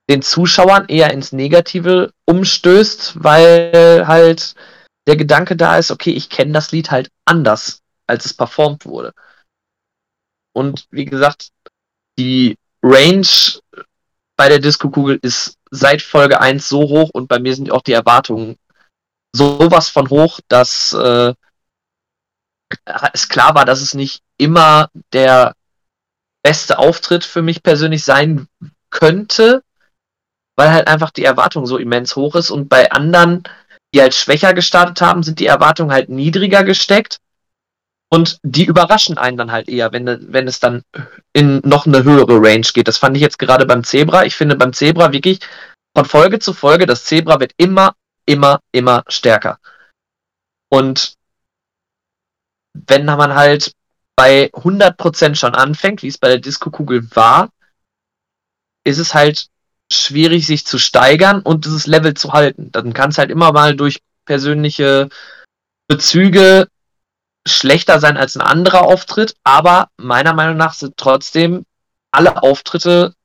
[0.10, 4.56] den Zuschauern eher ins Negative umstößt, weil halt
[5.08, 9.14] der Gedanke da ist, okay, ich kenne das Lied halt anders, als es performt wurde.
[10.54, 11.50] Und wie gesagt,
[12.20, 13.28] die Range
[14.38, 17.94] bei der Disco-Kugel ist seit Folge 1 so hoch und bei mir sind auch die
[17.94, 18.58] Erwartungen
[19.34, 21.34] sowas von hoch, dass äh,
[23.14, 25.56] es klar war, dass es nicht immer der
[26.44, 28.48] beste Auftritt für mich persönlich sein
[28.90, 29.64] könnte,
[30.58, 33.44] weil halt einfach die Erwartung so immens hoch ist und bei anderen,
[33.93, 37.19] die halt schwächer gestartet haben, sind die Erwartungen halt niedriger gesteckt
[38.10, 40.84] und die überraschen einen dann halt eher, wenn, wenn es dann
[41.34, 42.88] in noch eine höhere Range geht.
[42.88, 44.25] Das fand ich jetzt gerade beim Zebra.
[44.25, 45.39] Ich finde beim Zebra wirklich
[45.95, 49.60] von Folge zu Folge, das Zebra wird immer, immer, immer stärker.
[50.69, 51.15] Und
[52.73, 53.73] wenn man halt
[54.15, 57.49] bei 100% schon anfängt, wie es bei der Disco-Kugel war,
[58.84, 59.47] ist es halt
[59.91, 62.71] schwierig, sich zu steigern und dieses Level zu halten.
[62.71, 65.10] Dann kann es halt immer mal durch persönliche
[65.88, 66.67] Bezüge
[67.47, 71.65] schlechter sein als ein anderer Auftritt, aber meiner Meinung nach sind trotzdem
[72.12, 73.15] alle Auftritte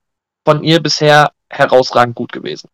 [0.44, 2.70] von ihr bisher herausragend gut gewesen.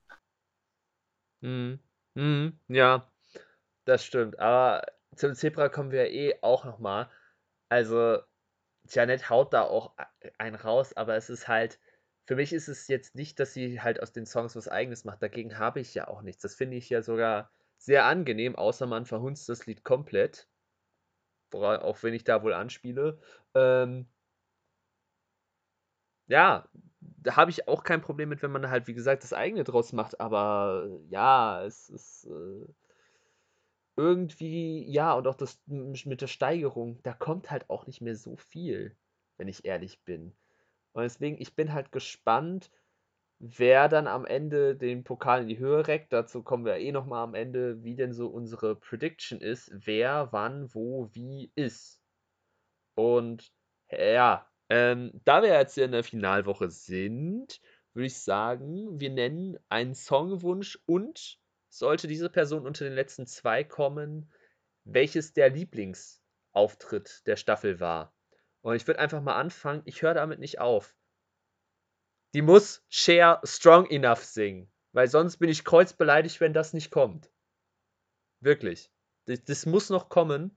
[1.41, 1.81] Mhm.
[2.15, 2.59] Mhm.
[2.69, 3.11] Ja,
[3.85, 4.39] das stimmt.
[4.39, 4.83] Aber
[5.17, 7.11] zum Zebra kommen wir eh auch nochmal.
[7.69, 8.19] Also,
[8.89, 9.93] Janet haut da auch
[10.39, 11.79] einen raus, aber es ist halt,
[12.25, 15.23] für mich ist es jetzt nicht, dass sie halt aus den Songs was Eigenes macht.
[15.23, 16.43] Dagegen habe ich ja auch nichts.
[16.43, 20.49] Das finde ich ja sogar sehr angenehm, außer man verhunzt das Lied komplett
[21.55, 23.19] auch wenn ich da wohl anspiele.
[23.55, 24.07] Ähm,
[26.27, 26.69] ja,
[27.01, 29.93] da habe ich auch kein Problem mit, wenn man halt, wie gesagt, das eigene draus
[29.93, 32.67] macht, aber ja, es ist äh,
[33.97, 38.37] irgendwie, ja, und auch das mit der Steigerung, da kommt halt auch nicht mehr so
[38.37, 38.97] viel,
[39.37, 40.35] wenn ich ehrlich bin.
[40.93, 42.71] Und deswegen, ich bin halt gespannt,
[43.39, 46.13] wer dann am Ende den Pokal in die Höhe reckt.
[46.13, 50.73] Dazu kommen wir eh nochmal am Ende, wie denn so unsere Prediction ist, wer, wann,
[50.75, 52.01] wo, wie ist.
[52.95, 53.53] Und
[53.91, 57.61] ja, ähm, da wir jetzt in der Finalwoche sind,
[57.95, 63.65] würde ich sagen, wir nennen einen Songwunsch und sollte diese Person unter den letzten zwei
[63.65, 64.31] kommen,
[64.85, 68.15] welches der Lieblingsauftritt der Staffel war.
[68.63, 70.95] Und ich würde einfach mal anfangen, ich höre damit nicht auf
[72.35, 74.71] die muss Cher Strong Enough singen.
[74.93, 77.31] Weil sonst bin ich kreuzbeleidigt, wenn das nicht kommt.
[78.41, 78.91] Wirklich.
[79.27, 80.57] Das, das muss noch kommen.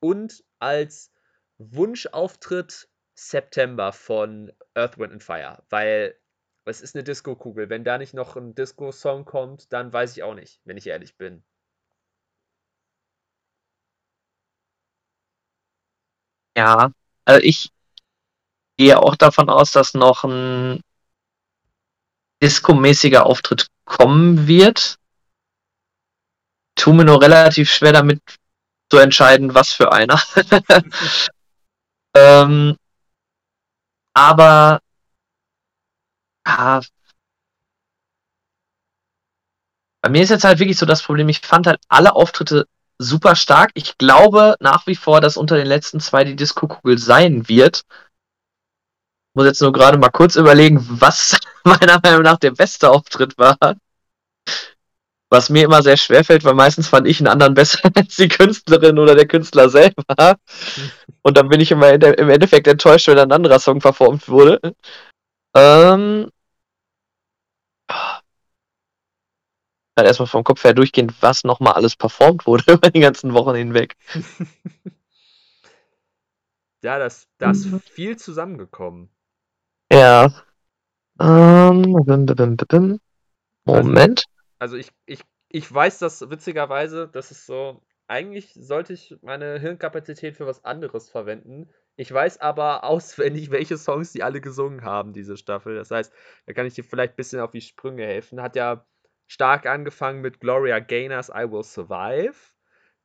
[0.00, 1.12] Und als
[1.58, 5.62] Wunschauftritt September von Earth, Wind and Fire.
[5.68, 6.18] Weil
[6.64, 7.68] es ist eine Disco-Kugel.
[7.68, 11.16] Wenn da nicht noch ein Disco-Song kommt, dann weiß ich auch nicht, wenn ich ehrlich
[11.16, 11.44] bin.
[16.56, 16.92] Ja,
[17.24, 17.70] also ich
[18.76, 20.80] gehe auch davon aus, dass noch ein
[22.42, 24.96] Disco-mäßiger Auftritt kommen wird.
[26.76, 28.22] Tu mir nur relativ schwer damit
[28.90, 30.20] zu entscheiden, was für einer.
[32.16, 32.76] ähm,
[34.14, 34.80] aber
[36.46, 36.80] ja,
[40.02, 42.66] bei mir ist jetzt halt wirklich so das Problem, ich fand halt alle Auftritte
[43.00, 43.70] super stark.
[43.74, 47.82] Ich glaube nach wie vor, dass unter den letzten zwei die Disco-Kugel sein wird
[49.34, 53.56] muss jetzt nur gerade mal kurz überlegen, was meiner Meinung nach der beste Auftritt war.
[55.32, 58.28] Was mir immer sehr schwer fällt, weil meistens fand ich einen anderen besser als die
[58.28, 60.36] Künstlerin oder der Künstler selber.
[61.22, 64.60] Und dann bin ich immer im Endeffekt enttäuscht, wenn ein anderer Song performt wurde.
[65.54, 66.30] Ähm.
[70.00, 73.54] Halt erstmal vom Kopf her durchgehen, was nochmal alles performt wurde über die ganzen Wochen
[73.54, 73.96] hinweg.
[76.82, 77.80] ja, das, da ist mhm.
[77.80, 79.10] viel zusammengekommen.
[79.92, 80.32] Ja.
[81.20, 83.00] Ähm, bim, bim, bim,
[83.64, 84.24] Moment.
[84.58, 89.58] Also, also ich, ich, ich weiß das witzigerweise, das ist so, eigentlich sollte ich meine
[89.58, 91.68] Hirnkapazität für was anderes verwenden.
[91.96, 95.74] Ich weiß aber auswendig, welche Songs die alle gesungen haben, diese Staffel.
[95.74, 96.10] Das heißt,
[96.46, 98.40] da kann ich dir vielleicht ein bisschen auf die Sprünge helfen.
[98.40, 98.86] Hat ja
[99.30, 102.34] stark angefangen mit Gloria Gaynors I Will Survive.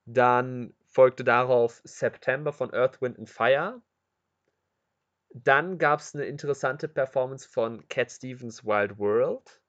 [0.05, 3.79] Dann folgte darauf September von Earth, Wind and Fire.
[5.35, 9.61] Dann gab es eine interessante Performance von Cat Stevens Wild World.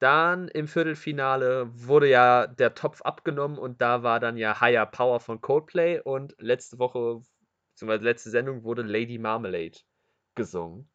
[0.00, 5.20] Dann im Viertelfinale wurde ja der Topf abgenommen und da war dann ja Higher Power
[5.20, 7.22] von Coldplay und letzte Woche,
[7.70, 9.78] beziehungsweise letzte Sendung wurde Lady Marmalade
[10.34, 10.90] gesungen.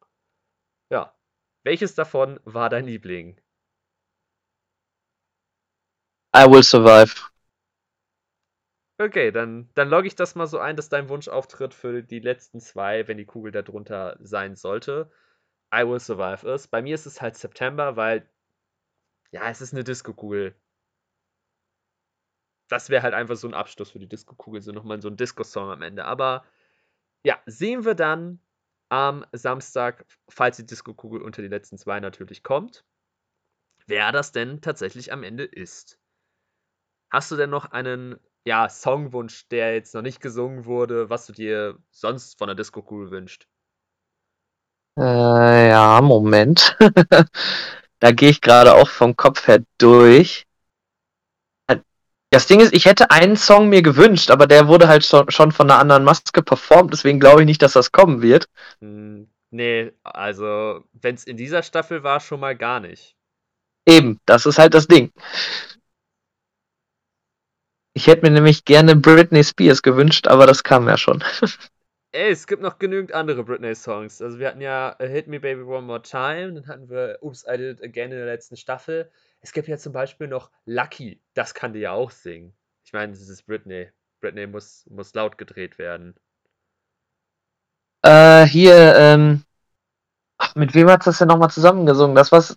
[0.90, 1.14] Ja.
[1.62, 3.40] Welches davon war dein Liebling?
[6.34, 7.30] I will survive.
[8.98, 12.60] Okay, dann, dann logge ich das mal so ein, dass dein Wunschauftritt für die letzten
[12.60, 15.10] zwei, wenn die Kugel darunter sein sollte,
[15.74, 16.68] I will survive ist.
[16.68, 18.28] Bei mir ist es halt September, weil
[19.32, 20.54] ja, es ist eine Disco-Kugel.
[22.68, 25.70] Das wäre halt einfach so ein Abschluss für die Disco-Kugel, so nochmal so ein Disco-Song
[25.70, 26.04] am Ende.
[26.04, 26.44] Aber
[27.24, 28.40] ja, sehen wir dann
[28.90, 32.84] am Samstag, falls die Disco-Kugel unter die letzten zwei natürlich kommt,
[33.86, 35.98] wer das denn tatsächlich am Ende ist.
[37.10, 41.32] Hast du denn noch einen ja, Songwunsch, der jetzt noch nicht gesungen wurde, was du
[41.32, 43.46] dir sonst von der Disco-Kugel wünscht?
[44.98, 46.76] Äh, ja, Moment.
[48.02, 50.46] Da gehe ich gerade auch vom Kopf her durch.
[52.30, 55.70] Das Ding ist, ich hätte einen Song mir gewünscht, aber der wurde halt schon von
[55.70, 58.48] einer anderen Maske performt, deswegen glaube ich nicht, dass das kommen wird.
[58.80, 63.16] Hm, nee, also wenn es in dieser Staffel war, schon mal gar nicht.
[63.84, 65.10] Eben, das ist halt das Ding.
[67.94, 71.24] Ich hätte mir nämlich gerne Britney Spears gewünscht, aber das kam ja schon.
[72.12, 74.20] Ey, es gibt noch genügend andere Britney-Songs.
[74.20, 77.44] Also wir hatten ja äh, Hit Me Baby One More Time, dann hatten wir Oops,
[77.46, 79.10] I Did It Again in der letzten Staffel.
[79.40, 82.54] Es gibt ja zum Beispiel noch Lucky, das kann die ja auch singen.
[82.84, 83.90] Ich meine, das ist Britney.
[84.20, 86.14] Britney muss, muss laut gedreht werden.
[88.02, 89.44] Äh, hier, ähm,
[90.38, 92.14] ach, mit wem hat das denn nochmal zusammengesungen?
[92.16, 92.56] Das, was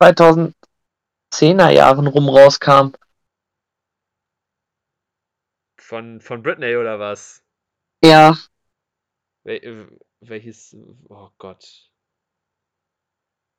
[0.00, 2.92] 2010er Jahren rum rauskam.
[5.78, 7.42] Von, von Britney oder was?
[8.04, 8.36] Ja.
[9.44, 10.76] Wel welches.
[11.08, 11.90] Oh Gott.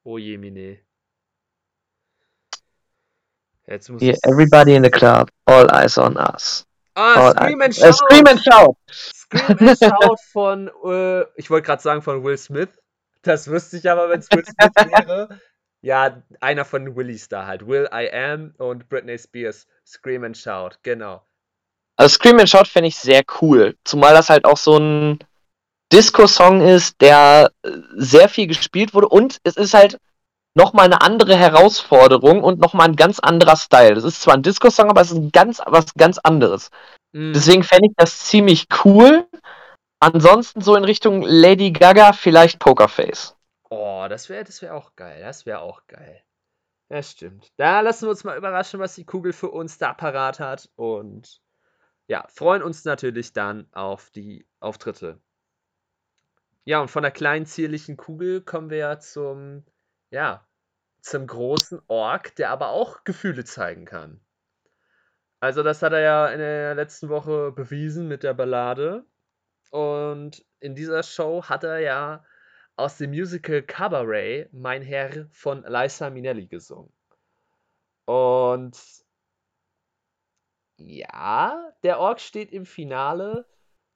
[0.03, 0.79] Oh je, Mine.
[3.73, 6.65] Jetzt muss yeah, everybody in the club, all eyes on us.
[6.95, 7.89] Ah, all Scream and Shout.
[7.89, 8.77] Uh, Scream and Shout.
[8.91, 12.69] Scream and Shout von, äh, ich wollte gerade sagen von Will Smith.
[13.23, 15.39] Das wüsste ich aber, wenn es Will Smith wäre.
[15.81, 17.65] Ja, einer von Willys da halt.
[17.65, 19.65] Will I Am und Britney Spears.
[19.85, 21.23] Scream and Shout, genau.
[21.97, 23.75] Also Scream and Shout fände ich sehr cool.
[23.83, 25.19] Zumal das halt auch so ein
[25.91, 29.97] Disco-Song ist, der äh, sehr viel gespielt wurde und es ist halt
[30.55, 33.95] nochmal eine andere Herausforderung und nochmal ein ganz anderer Style.
[33.95, 36.69] Das ist zwar ein Disco-Song, aber es ist ein ganz, was ganz anderes.
[37.11, 37.33] Mhm.
[37.33, 39.27] Deswegen fände ich das ziemlich cool.
[39.99, 43.35] Ansonsten so in Richtung Lady Gaga, vielleicht Pokerface.
[43.69, 45.21] Oh, das wäre das wär auch geil.
[45.21, 46.21] Das wäre auch geil.
[46.89, 47.51] Ja, stimmt.
[47.57, 50.69] Da lassen wir uns mal überraschen, was die Kugel für uns da parat hat.
[50.75, 51.41] Und
[52.07, 55.19] ja, freuen uns natürlich dann auf die Auftritte.
[56.65, 59.65] Ja, und von der kleinen zierlichen Kugel kommen wir ja zum,
[60.13, 60.47] ja,
[61.01, 64.21] zum großen Ork, der aber auch Gefühle zeigen kann.
[65.39, 69.05] Also, das hat er ja in der letzten Woche bewiesen mit der Ballade.
[69.71, 72.23] Und in dieser Show hat er ja
[72.75, 76.93] aus dem Musical Cabaret Mein Herr von Liza Minnelli gesungen.
[78.05, 78.77] Und
[80.77, 83.47] ja, der Ork steht im Finale.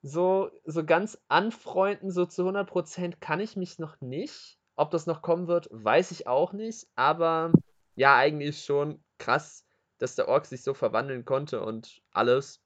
[0.02, 4.57] So, so ganz anfreunden, so zu 100% kann ich mich noch nicht.
[4.78, 6.88] Ob das noch kommen wird, weiß ich auch nicht.
[6.96, 7.52] Aber
[7.96, 9.66] ja, eigentlich schon krass,
[9.98, 12.62] dass der Ork sich so verwandeln konnte und alles.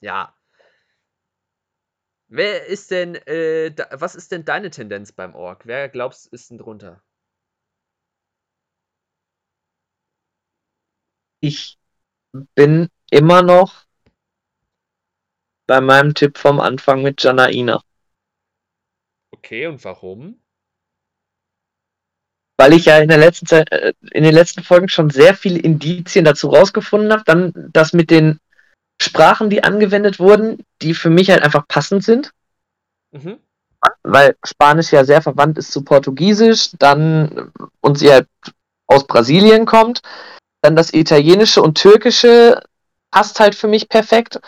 [0.00, 0.34] Ja.
[2.28, 5.66] Wer ist denn, äh, da, was ist denn deine Tendenz beim Ork?
[5.66, 7.02] Wer glaubst ist denn drunter?
[11.40, 11.78] Ich
[12.54, 13.84] bin immer noch
[15.66, 17.82] bei meinem Tipp vom Anfang mit Janaina.
[19.32, 20.42] Okay, und warum?
[22.58, 25.58] Weil ich ja in der letzten Zeit, äh, in den letzten Folgen schon sehr viele
[25.58, 28.40] Indizien dazu rausgefunden habe, dann das mit den
[29.00, 32.32] Sprachen, die angewendet wurden, die für mich halt einfach passend sind.
[33.12, 33.38] Mhm.
[34.02, 38.26] Weil Spanisch ja sehr verwandt ist zu Portugiesisch, dann und sie halt
[38.88, 40.00] aus Brasilien kommt.
[40.62, 42.60] Dann das Italienische und Türkische
[43.12, 44.40] passt halt für mich perfekt.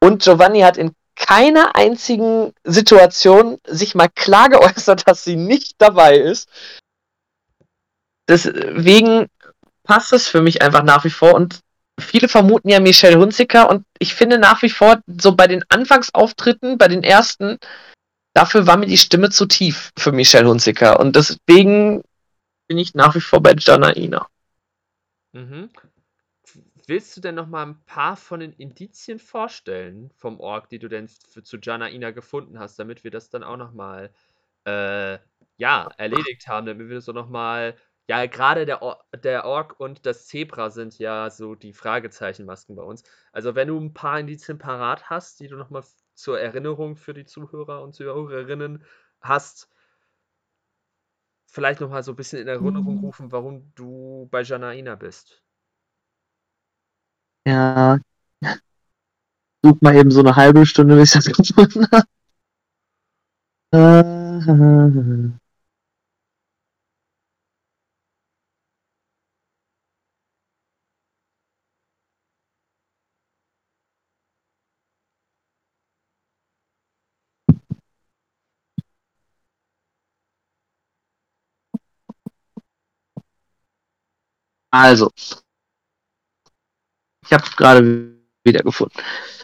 [0.00, 6.16] Und Giovanni hat in keiner einzigen Situation sich mal klar geäußert, dass sie nicht dabei
[6.16, 6.48] ist.
[8.28, 9.26] Deswegen
[9.84, 11.34] passt es für mich einfach nach wie vor.
[11.34, 11.60] Und
[11.98, 13.68] viele vermuten ja Michelle Hunziker.
[13.68, 17.58] Und ich finde nach wie vor, so bei den Anfangsauftritten, bei den ersten,
[18.34, 21.00] dafür war mir die Stimme zu tief für Michelle Hunziker.
[21.00, 22.02] Und deswegen
[22.68, 24.28] bin ich nach wie vor bei Janaina.
[25.32, 25.70] Mhm.
[26.86, 30.88] Willst du denn noch mal ein paar von den Indizien vorstellen vom Ork, die du
[30.88, 34.10] denn für, zu Janaina gefunden hast, damit wir das dann auch noch mal
[34.64, 35.18] äh,
[35.58, 37.76] ja, erledigt haben, damit wir so noch mal
[38.08, 42.82] ja, gerade der, Or der Ork und das Zebra sind ja so die Fragezeichenmasken bei
[42.82, 43.04] uns.
[43.32, 47.14] Also wenn du ein paar Indizien parat hast, die du noch mal zur Erinnerung für
[47.14, 48.84] die Zuhörer und Zuhörerinnen
[49.20, 49.68] hast,
[51.46, 53.00] vielleicht noch mal so ein bisschen in Erinnerung Mhm.
[53.00, 55.42] rufen, warum du bei Janaina bist.
[57.46, 57.98] Ja.
[59.64, 62.06] Such mal eben so eine halbe Stunde, bis ich das gefunden habe.
[84.70, 85.10] Also,
[87.24, 88.94] ich habe es gerade wieder gefunden.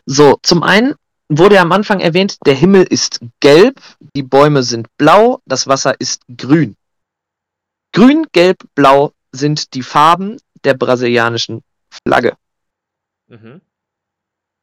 [0.07, 0.95] So, zum einen
[1.29, 3.81] wurde am Anfang erwähnt, der Himmel ist gelb,
[4.15, 6.77] die Bäume sind blau, das Wasser ist grün.
[7.93, 12.37] Grün, gelb, blau sind die Farben der brasilianischen Flagge,
[13.29, 13.61] Mhm.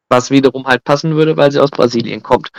[0.10, 2.52] was wiederum halt passen würde, weil sie aus Brasilien kommt.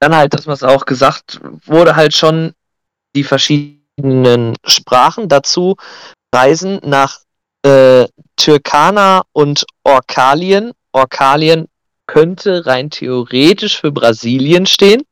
[0.00, 2.54] Dann halt, das, was auch gesagt wurde, halt schon
[3.14, 3.79] die verschiedenen
[4.64, 5.76] Sprachen dazu
[6.34, 7.20] reisen nach
[7.62, 10.72] äh, Türkana und Orkalien.
[10.92, 11.68] Orkalien
[12.06, 15.02] könnte rein theoretisch für Brasilien stehen.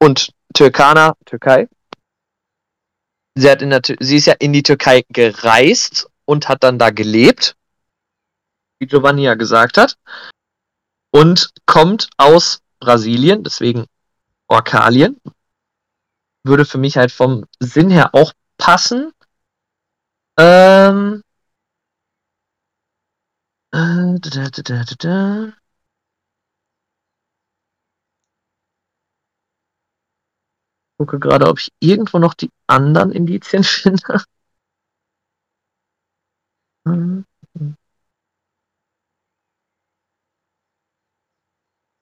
[0.00, 1.68] Und Türkana, Türkei.
[3.36, 6.90] Sie, hat in der, sie ist ja in die Türkei gereist und hat dann da
[6.90, 7.56] gelebt,
[8.78, 9.96] wie Giovanni ja gesagt hat.
[11.10, 13.86] Und kommt aus Brasilien, deswegen
[14.46, 15.20] Orkalien.
[16.44, 19.12] Würde für mich halt vom Sinn her auch passen.
[20.38, 21.22] Ähm.
[23.72, 25.52] Äh, da, da, da.
[30.98, 34.24] Gucke gerade, ob ich irgendwo noch die anderen Indizien finde.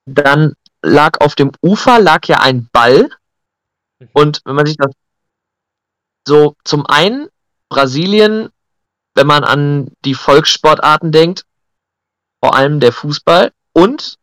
[0.06, 3.08] Dann lag auf dem Ufer lag ja ein Ball.
[4.02, 4.08] Mhm.
[4.12, 4.92] Und wenn man sich das
[6.26, 7.28] so zum einen
[7.68, 8.50] Brasilien,
[9.14, 11.44] wenn man an die Volkssportarten denkt,
[12.42, 14.18] vor allem der Fußball und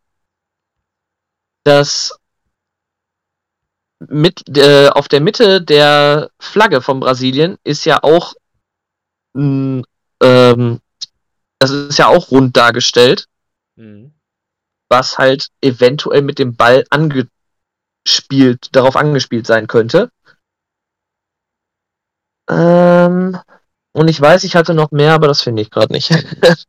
[1.64, 2.18] das
[4.00, 8.34] mit äh, auf der Mitte der Flagge von Brasilien ist ja auch
[9.34, 9.84] mh,
[10.24, 10.80] ähm,
[11.60, 13.28] das ist ja auch rund dargestellt,
[13.76, 14.14] Mhm.
[14.90, 16.86] was halt eventuell mit dem Ball
[18.06, 20.12] angespielt, darauf angespielt sein könnte.
[22.50, 23.38] Ähm,
[23.92, 26.12] und ich weiß, ich hatte noch mehr, aber das finde ich gerade nicht.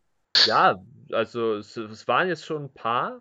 [0.46, 3.20] Ja, also es, es waren jetzt schon ein paar,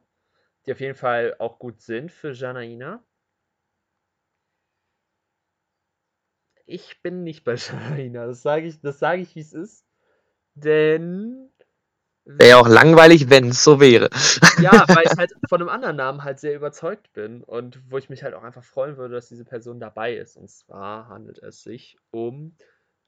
[0.65, 3.03] die auf jeden Fall auch gut sind für Janaina.
[6.67, 9.85] Ich bin nicht bei Janaina, das sage ich, das sage ich, wie es ist.
[10.53, 11.51] Denn
[12.25, 14.09] Wäre ja auch langweilig, wenn es so wäre.
[14.61, 18.09] ja, weil ich halt von einem anderen Namen halt sehr überzeugt bin und wo ich
[18.09, 20.37] mich halt auch einfach freuen würde, dass diese Person dabei ist.
[20.37, 22.55] Und zwar handelt es sich um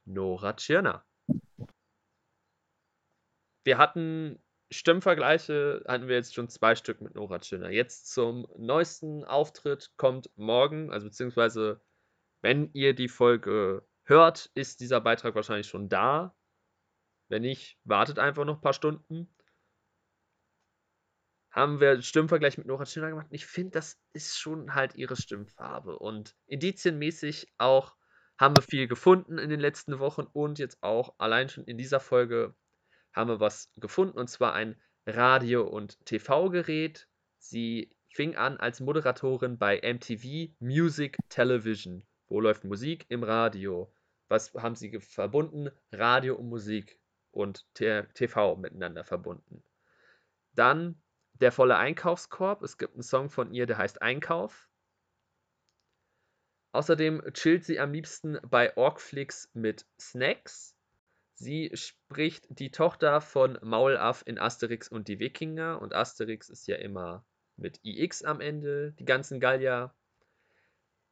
[0.06, 1.06] Nora Tschirner.
[3.63, 7.69] Wir hatten Stimmvergleiche, hatten wir jetzt schon zwei Stück mit Nora Tschirner.
[7.69, 11.82] Jetzt zum neuesten Auftritt kommt morgen, also beziehungsweise
[12.41, 16.36] wenn ihr die Folge hört, ist dieser Beitrag wahrscheinlich schon da.
[17.32, 19.34] Wenn nicht, wartet einfach noch ein paar Stunden.
[21.50, 23.28] Haben wir Stimmvergleich mit Nora Tschirner gemacht.
[23.30, 25.98] Ich finde, das ist schon halt ihre Stimmfarbe.
[25.98, 27.96] Und indizienmäßig auch
[28.38, 32.02] haben wir viel gefunden in den letzten Wochen und jetzt auch allein schon in dieser
[32.02, 32.54] Folge
[33.13, 34.76] haben wir was gefunden und zwar ein
[35.06, 37.08] Radio- und TV-Gerät.
[37.38, 42.06] Sie fing an als Moderatorin bei MTV Music Television.
[42.28, 43.06] Wo läuft Musik?
[43.08, 43.93] Im Radio.
[44.28, 45.70] Was haben sie verbunden?
[45.93, 47.01] Radio und Musik
[47.32, 49.64] und TV miteinander verbunden.
[50.54, 51.02] Dann
[51.34, 52.62] der volle Einkaufskorb.
[52.62, 54.70] Es gibt einen Song von ihr, der heißt Einkauf.
[56.74, 60.76] Außerdem chillt sie am liebsten bei Orgflix mit Snacks.
[61.34, 65.82] Sie spricht die Tochter von Maulaff in Asterix und die Wikinger.
[65.82, 67.26] Und Asterix ist ja immer
[67.58, 69.94] mit IX am Ende, die ganzen Gallier.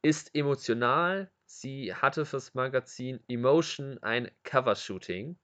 [0.02, 1.30] Ist emotional.
[1.44, 5.38] Sie hatte fürs Magazin Emotion ein Covershooting.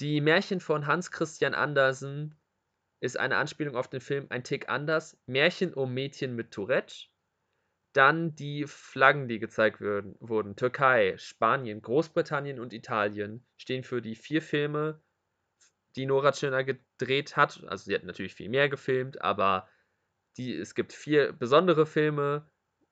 [0.00, 2.34] Die Märchen von Hans Christian Andersen
[3.00, 5.16] ist eine Anspielung auf den Film Ein Tick anders.
[5.26, 7.06] Märchen um Mädchen mit Tourette.
[7.92, 10.56] Dann die Flaggen, die gezeigt würden, wurden.
[10.56, 15.00] Türkei, Spanien, Großbritannien und Italien stehen für die vier Filme,
[15.94, 17.62] die Nora Tschirner gedreht hat.
[17.68, 19.68] Also sie hat natürlich viel mehr gefilmt, aber
[20.36, 22.50] die, es gibt vier besondere Filme,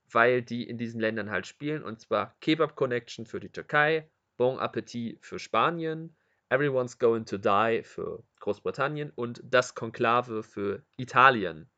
[0.08, 1.82] weil die in diesen Ländern halt spielen.
[1.82, 6.16] Und zwar Kebab Connection für die Türkei, Bon Appetit für Spanien,
[6.52, 11.70] Everyone's Going to Die für Großbritannien und Das Konklave für Italien.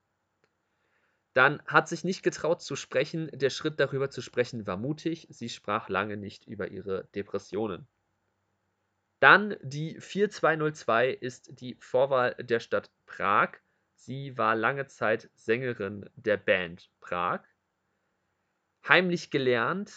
[1.32, 3.30] Dann hat sich nicht getraut zu sprechen.
[3.32, 5.28] Der Schritt darüber zu sprechen war mutig.
[5.30, 7.86] Sie sprach lange nicht über ihre Depressionen.
[9.20, 13.58] Dann die 4202 ist die Vorwahl der Stadt Prag.
[13.94, 17.44] Sie war lange Zeit Sängerin der Band Prag.
[18.88, 19.92] Heimlich gelernt.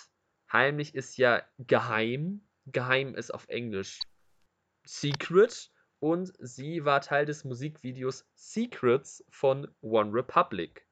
[0.51, 2.47] Heimlich ist ja geheim.
[2.67, 4.01] Geheim ist auf Englisch
[4.87, 5.71] Secret.
[5.99, 10.87] Und sie war Teil des Musikvideos Secrets von One Republic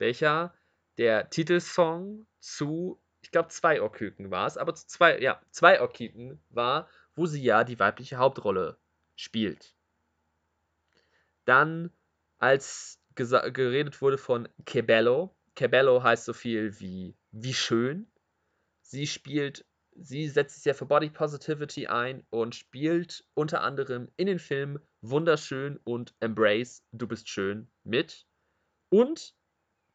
[0.00, 0.52] welcher
[0.98, 6.42] der Titelsong zu, ich glaube, zwei Orküken war es, aber zu zwei, ja, zwei Orküken
[6.48, 8.76] war, wo sie ja die weibliche Hauptrolle
[9.14, 9.74] spielt.
[11.44, 11.92] Dann,
[12.38, 18.10] als geredet wurde von Kebello, Kebello heißt so viel wie wie schön.
[18.82, 19.64] Sie spielt,
[20.02, 24.80] sie setzt sich ja für Body Positivity ein und spielt unter anderem in den Filmen
[25.02, 28.26] Wunderschön und Embrace, du bist schön mit.
[28.88, 29.34] Und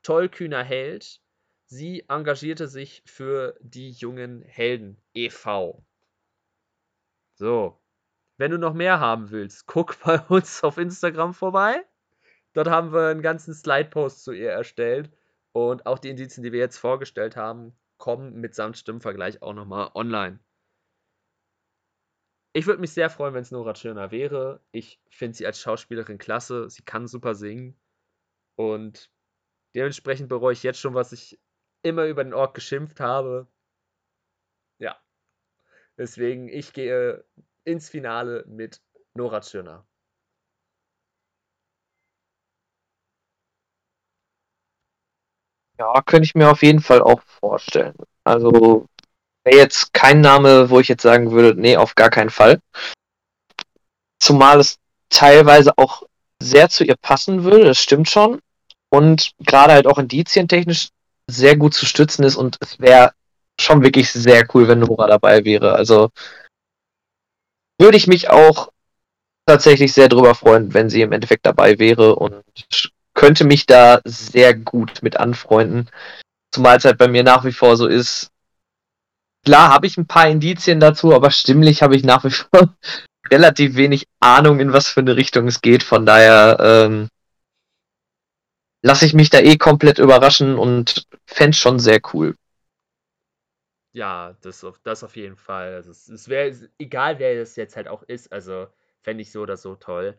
[0.03, 1.19] tollkühner Held.
[1.67, 5.83] Sie engagierte sich für die jungen Helden e.V.
[7.33, 7.81] So,
[8.37, 11.83] wenn du noch mehr haben willst, guck bei uns auf Instagram vorbei.
[12.53, 15.11] Dort haben wir einen ganzen Slide-Post zu ihr erstellt.
[15.51, 17.75] Und auch die Indizien, die wir jetzt vorgestellt haben,
[18.05, 20.39] kommen mitsamt Stimmvergleich auch nochmal online.
[22.53, 24.61] Ich würde mich sehr freuen, wenn es Nora Tschirner wäre.
[24.71, 26.69] Ich finde sie als Schauspielerin klasse.
[26.69, 27.75] Sie kann super singen.
[28.55, 29.11] Und
[29.75, 31.37] Dementsprechend bereue ich jetzt schon, was ich
[31.83, 33.47] immer über den Ork geschimpft habe.
[34.79, 34.97] Ja.
[35.97, 37.25] Deswegen, ich gehe
[37.65, 38.81] ins Finale mit
[39.15, 39.85] Nora Tschirner.
[45.77, 47.95] Ja, könnte ich mir auf jeden Fall auch vorstellen.
[48.23, 48.85] Also
[49.43, 52.59] wäre jetzt kein Name, wo ich jetzt sagen würde, nee, auf gar keinen Fall.
[54.19, 54.77] Zumal es
[55.09, 56.03] teilweise auch
[56.41, 58.39] sehr zu ihr passen würde, das stimmt schon
[58.89, 60.89] und gerade halt auch indizientechnisch
[61.29, 63.11] sehr gut zu stützen ist und es wäre
[63.59, 65.73] schon wirklich sehr cool, wenn Nora dabei wäre.
[65.73, 66.09] Also
[67.79, 68.69] würde ich mich auch
[69.45, 72.43] tatsächlich sehr drüber freuen, wenn sie im Endeffekt dabei wäre und
[73.15, 75.89] könnte mich da sehr gut mit anfreunden.
[76.53, 78.29] Zumal es halt bei mir nach wie vor so ist.
[79.43, 82.75] Klar habe ich ein paar Indizien dazu, aber stimmlich habe ich nach wie vor
[83.31, 85.83] relativ wenig Ahnung, in was für eine Richtung es geht.
[85.83, 87.09] Von daher ähm,
[88.83, 92.35] lasse ich mich da eh komplett überraschen und fände schon sehr cool.
[93.93, 95.73] Ja, das auf, das auf jeden Fall.
[95.73, 98.67] Also es, es wäre, egal wer das jetzt halt auch ist, also
[99.01, 100.17] fände ich so oder so toll.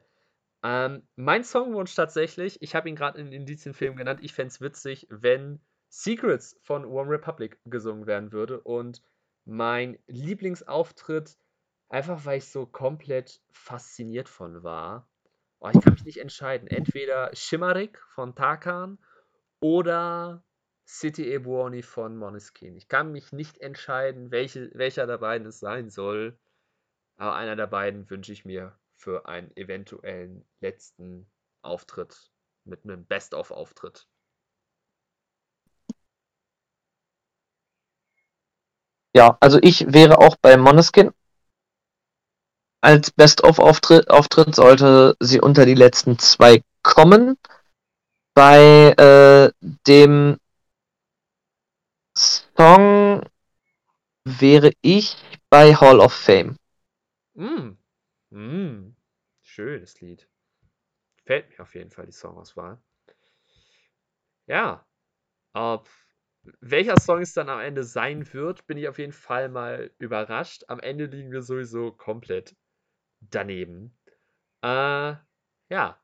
[0.63, 5.07] Ähm, mein Songwunsch tatsächlich, ich habe ihn gerade in Indizienfilm genannt, ich fände es witzig,
[5.11, 9.03] wenn Secrets von One Republic gesungen werden würde und
[9.45, 11.37] mein Lieblingsauftritt,
[11.89, 15.09] einfach weil ich so komplett fasziniert von war,
[15.61, 16.69] Oh, ich kann mich nicht entscheiden.
[16.69, 18.99] Entweder Shimarik von Tarkan
[19.61, 20.45] oder
[20.87, 22.77] City Ebuoni von Moneskin.
[22.77, 26.39] Ich kann mich nicht entscheiden, welche, welcher der beiden es sein soll.
[27.17, 31.31] Aber einer der beiden wünsche ich mir für einen eventuellen letzten
[31.63, 32.33] Auftritt
[32.65, 34.09] mit einem Best-of-Auftritt.
[39.15, 41.13] Ja, also ich wäre auch bei Moneskin
[42.81, 47.39] als Best-of-Auftritt Auftritt sollte sie unter die letzten zwei kommen.
[48.35, 49.53] Bei äh,
[49.87, 50.37] dem
[52.19, 53.23] Song
[54.25, 55.17] wäre ich
[55.49, 56.57] bei Hall of Fame.
[57.35, 57.77] Mm.
[58.31, 58.96] Mm.
[59.57, 60.29] Schönes Lied.
[61.25, 62.79] Fällt mir auf jeden Fall die Songauswahl.
[64.47, 64.87] Ja.
[65.55, 65.89] Ob
[66.61, 70.65] welcher Song es dann am Ende sein wird, bin ich auf jeden Fall mal überrascht.
[70.69, 72.55] Am Ende liegen wir sowieso komplett
[73.21, 73.99] daneben.
[74.61, 75.15] Äh,
[75.71, 76.03] ja,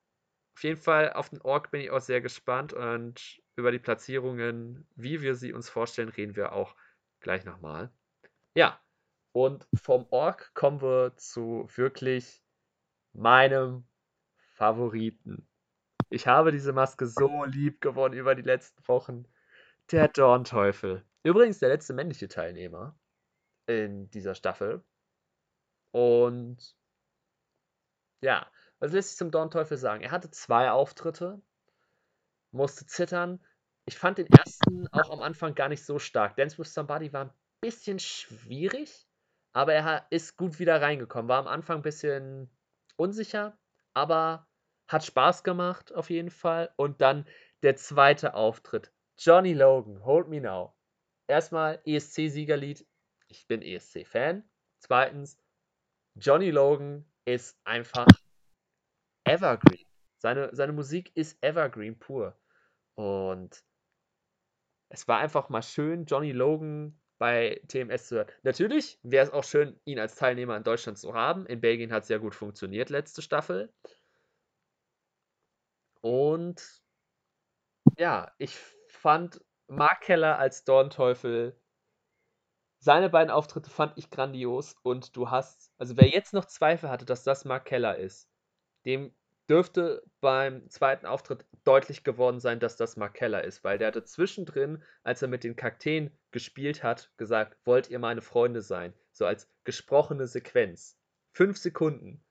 [0.57, 4.89] auf jeden Fall auf den Ork bin ich auch sehr gespannt und über die Platzierungen,
[4.97, 6.75] wie wir sie uns vorstellen, reden wir auch
[7.21, 7.93] gleich nochmal.
[8.55, 8.81] Ja,
[9.33, 12.42] und vom Ork kommen wir zu wirklich
[13.13, 13.85] meinem
[14.55, 15.47] Favoriten.
[16.11, 19.27] Ich habe diese Maske so lieb gewonnen über die letzten Wochen.
[19.91, 21.05] Der Dornteufel.
[21.23, 22.99] Übrigens der letzte männliche Teilnehmer
[23.67, 24.85] in dieser Staffel.
[25.91, 26.77] Und
[28.21, 28.47] ja,
[28.79, 30.03] was lässt sich zum Dornteufel sagen?
[30.03, 31.41] Er hatte zwei Auftritte,
[32.51, 33.41] musste zittern,
[33.85, 36.37] ich fand den ersten auch am Anfang gar nicht so stark.
[36.37, 39.07] Dance with Somebody war ein bisschen schwierig,
[39.53, 41.29] aber er ist gut wieder reingekommen.
[41.29, 42.51] War am Anfang ein bisschen
[42.97, 43.59] unsicher,
[43.95, 44.47] aber
[44.89, 46.73] hat Spaß gemacht auf jeden Fall.
[46.77, 47.27] Und dann
[47.63, 48.93] der zweite Auftritt.
[49.19, 50.75] Johnny Logan, Hold Me Now.
[51.27, 52.87] Erstmal ESC-Siegerlied.
[53.29, 54.45] Ich bin ESC-Fan.
[54.79, 55.39] Zweitens,
[56.15, 58.07] Johnny Logan ist einfach
[59.25, 59.87] Evergreen.
[60.19, 62.37] Seine, seine Musik ist Evergreen pur.
[62.95, 63.65] Und
[64.89, 68.27] es war einfach mal schön, Johnny Logan bei TMS zu hören.
[68.43, 71.47] Natürlich wäre es auch schön, ihn als Teilnehmer in Deutschland zu haben.
[71.47, 73.73] In Belgien hat es ja gut funktioniert, letzte Staffel.
[76.01, 76.83] Und
[77.97, 78.57] ja, ich
[78.89, 81.57] fand Mark Keller als Dornteufel,
[82.81, 84.75] seine beiden Auftritte fand ich grandios.
[84.83, 88.29] Und du hast, also wer jetzt noch Zweifel hatte, dass das Mark Keller ist,
[88.85, 89.15] dem
[89.49, 94.05] dürfte beim zweiten Auftritt deutlich geworden sein, dass das Mark Keller ist, weil der hatte
[94.05, 98.95] zwischendrin, als er mit den Kakteen gespielt hat, gesagt, wollt ihr meine Freunde sein?
[99.13, 100.99] So als gesprochene Sequenz.
[101.33, 102.25] Fünf Sekunden.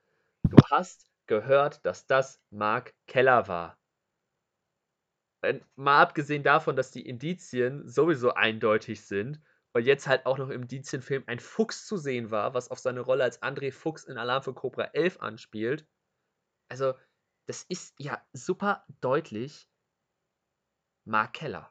[0.44, 3.78] Du hast gehört, dass das Mark Keller war.
[5.76, 9.42] Mal abgesehen davon, dass die Indizien sowieso eindeutig sind
[9.74, 13.00] und jetzt halt auch noch im Indizienfilm ein Fuchs zu sehen war, was auf seine
[13.00, 15.86] Rolle als André Fuchs in Alarm für Cobra 11 anspielt.
[16.72, 16.94] Also,
[17.48, 19.68] das ist ja super deutlich
[21.04, 21.70] Mark Keller.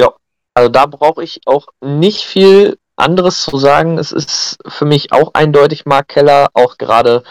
[0.00, 0.16] Ja,
[0.54, 3.98] also da brauche ich auch nicht viel anderes zu sagen.
[3.98, 7.24] Es ist für mich auch eindeutig Mark Keller, auch gerade,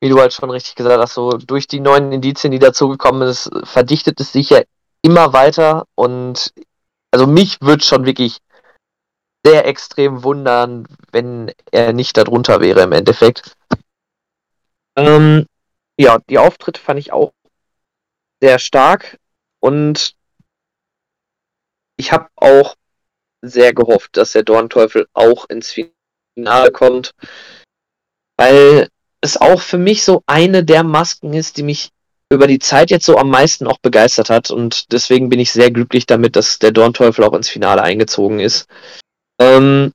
[0.00, 3.48] wie du halt schon richtig gesagt hast, so durch die neuen Indizien, die dazugekommen ist,
[3.62, 4.62] verdichtet es sich ja
[5.02, 6.52] immer weiter und
[7.12, 8.40] also mich würde schon wirklich
[9.46, 13.56] sehr extrem wundern, wenn er nicht darunter wäre im Endeffekt.
[14.96, 15.46] Ähm,
[15.96, 17.32] ja, die Auftritte fand ich auch
[18.40, 19.18] sehr stark
[19.60, 20.16] und
[21.96, 22.74] ich habe auch
[23.40, 27.12] sehr gehofft, dass der Dornteufel auch ins Finale kommt,
[28.36, 28.88] weil
[29.20, 31.90] es auch für mich so eine der Masken ist, die mich
[32.32, 35.70] über die Zeit jetzt so am meisten auch begeistert hat und deswegen bin ich sehr
[35.70, 38.66] glücklich damit, dass der Dornteufel auch ins Finale eingezogen ist.
[39.38, 39.92] Ähm,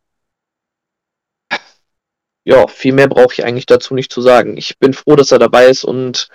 [2.44, 4.58] ja, viel mehr brauche ich eigentlich dazu nicht zu sagen.
[4.58, 6.30] Ich bin froh, dass er dabei ist und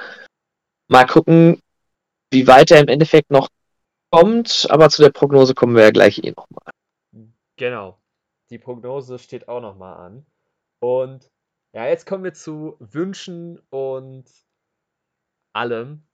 [0.89, 1.61] mal gucken,
[2.31, 3.49] wie weit er im Endeffekt noch
[4.11, 6.73] kommt, aber zu der Prognose kommen wir ja gleich eh nochmal.
[7.57, 8.01] Genau.
[8.51, 10.27] Die Prognose steht auch nochmal an.
[10.81, 11.31] Und
[11.73, 14.31] ja, jetzt kommen wir zu Wünschen und
[15.53, 16.07] allem.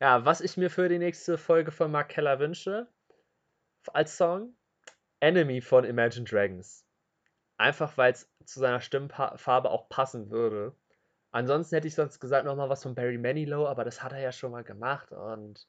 [0.00, 2.86] Ja, was ich mir für die nächste Folge von Mark Keller wünsche,
[3.92, 4.54] als Song,
[5.20, 6.84] Enemy von Imagine Dragons.
[7.56, 10.74] Einfach weil es zu seiner Stimmfarbe auch passen würde.
[11.30, 14.32] Ansonsten hätte ich sonst gesagt nochmal was von Barry Manilow, aber das hat er ja
[14.32, 15.66] schon mal gemacht und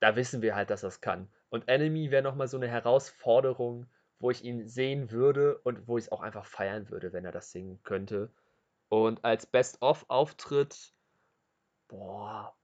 [0.00, 1.28] da wissen wir halt, dass es kann.
[1.50, 3.86] Und Enemy wäre nochmal so eine Herausforderung,
[4.18, 7.32] wo ich ihn sehen würde und wo ich es auch einfach feiern würde, wenn er
[7.32, 8.30] das singen könnte.
[8.88, 10.92] Und als Best-of-Auftritt,
[11.88, 12.54] boah,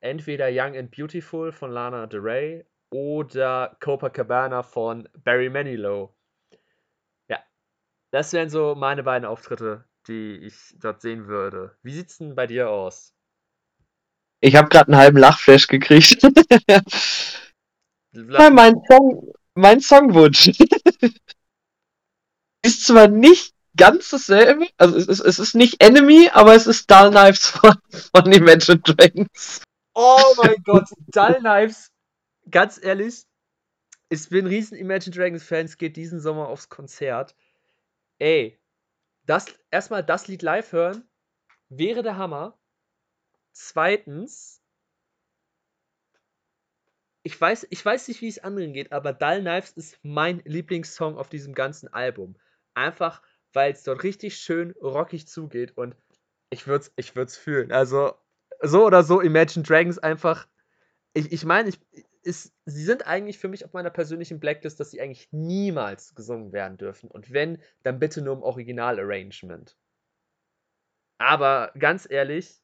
[0.00, 6.14] entweder Young and Beautiful von Lana Del Rey oder Copacabana von Barry Manilow.
[7.28, 7.40] Ja,
[8.12, 11.76] das wären so meine beiden Auftritte, die ich dort sehen würde.
[11.82, 13.12] Wie sieht's denn bei dir aus?
[14.40, 16.22] Ich habe gerade einen halben Lachflash gekriegt.
[18.12, 20.46] mein Song, mein Songwunsch
[22.62, 26.88] ist zwar nicht ganz dasselbe, also es ist, es ist nicht Enemy, aber es ist
[26.88, 29.62] Dull Knives von, von Imagine Dragons.
[29.94, 31.90] Oh mein Gott, Dull Knives
[32.50, 33.26] ganz ehrlich,
[34.08, 37.34] ich bin riesen Imagine Dragons Fan, es geht diesen Sommer aufs Konzert.
[38.18, 38.58] Ey,
[39.26, 41.08] das, erstmal das Lied live hören
[41.68, 42.58] wäre der Hammer.
[43.52, 44.60] Zweitens,
[47.22, 51.16] ich weiß, ich weiß nicht, wie es anderen geht, aber Dull Knives ist mein Lieblingssong
[51.16, 52.36] auf diesem ganzen Album.
[52.74, 53.22] Einfach,
[53.52, 55.96] weil es dort richtig schön rockig zugeht und
[56.50, 57.72] ich würde es ich würd's fühlen.
[57.72, 58.14] Also,
[58.60, 60.46] so oder so, Imagine Dragons einfach.
[61.14, 61.80] Ich, ich meine, ich,
[62.24, 66.52] ist, sie sind eigentlich für mich auf meiner persönlichen Blacklist, dass sie eigentlich niemals gesungen
[66.52, 67.10] werden dürfen.
[67.10, 69.76] Und wenn, dann bitte nur im Original-Arrangement.
[71.18, 72.60] Aber ganz ehrlich,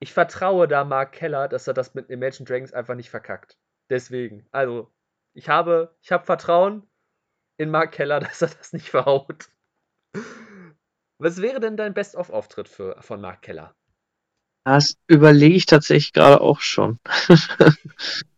[0.00, 3.58] ich vertraue da Mark Keller, dass er das mit Imagine Dragons einfach nicht verkackt.
[3.90, 4.92] Deswegen, also,
[5.34, 6.86] ich habe, ich habe Vertrauen
[7.58, 9.50] in Mark Keller, dass er das nicht verhaut.
[11.20, 13.74] Was wäre denn dein Best-of-Auftritt von Mark Keller?
[14.64, 16.98] Das überlege ich tatsächlich gerade auch schon.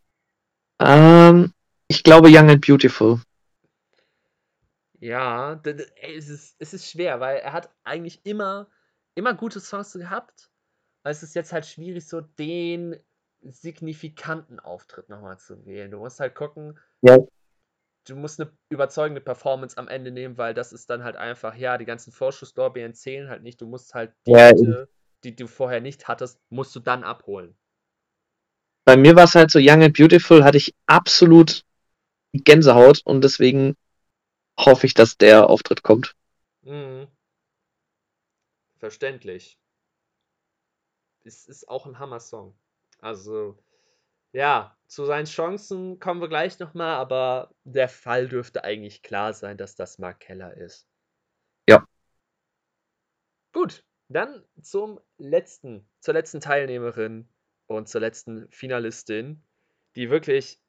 [0.81, 1.53] Ähm,
[1.87, 3.21] ich glaube Young and Beautiful.
[4.99, 5.59] Ja,
[6.01, 8.67] es ist, es ist schwer, weil er hat eigentlich immer,
[9.15, 10.51] immer gute Songs gehabt.
[11.03, 12.97] es ist jetzt halt schwierig, so den
[13.43, 15.91] signifikanten Auftritt nochmal zu wählen.
[15.91, 17.17] Du musst halt gucken, Ja.
[18.05, 21.77] du musst eine überzeugende Performance am Ende nehmen, weil das ist dann halt einfach, ja,
[21.77, 23.59] die ganzen Vorschusslorbeeren zählen halt nicht.
[23.61, 24.89] Du musst halt die Ja, Hüte,
[25.23, 27.55] die du vorher nicht hattest, musst du dann abholen.
[28.85, 31.63] Bei mir war es halt so Young and Beautiful, hatte ich absolut
[32.33, 33.75] Gänsehaut und deswegen
[34.57, 36.15] hoffe ich, dass der Auftritt kommt.
[36.63, 37.07] Mhm.
[38.77, 39.59] Verständlich.
[41.23, 42.55] Es ist auch ein Hammer-Song.
[42.99, 43.57] Also,
[44.31, 49.57] ja, zu seinen Chancen kommen wir gleich nochmal, aber der Fall dürfte eigentlich klar sein,
[49.57, 50.87] dass das Mark Keller ist.
[51.69, 51.85] Ja.
[53.53, 57.30] Gut, dann zum letzten, zur letzten Teilnehmerin
[57.75, 59.43] und zur letzten Finalistin,
[59.95, 60.59] die wirklich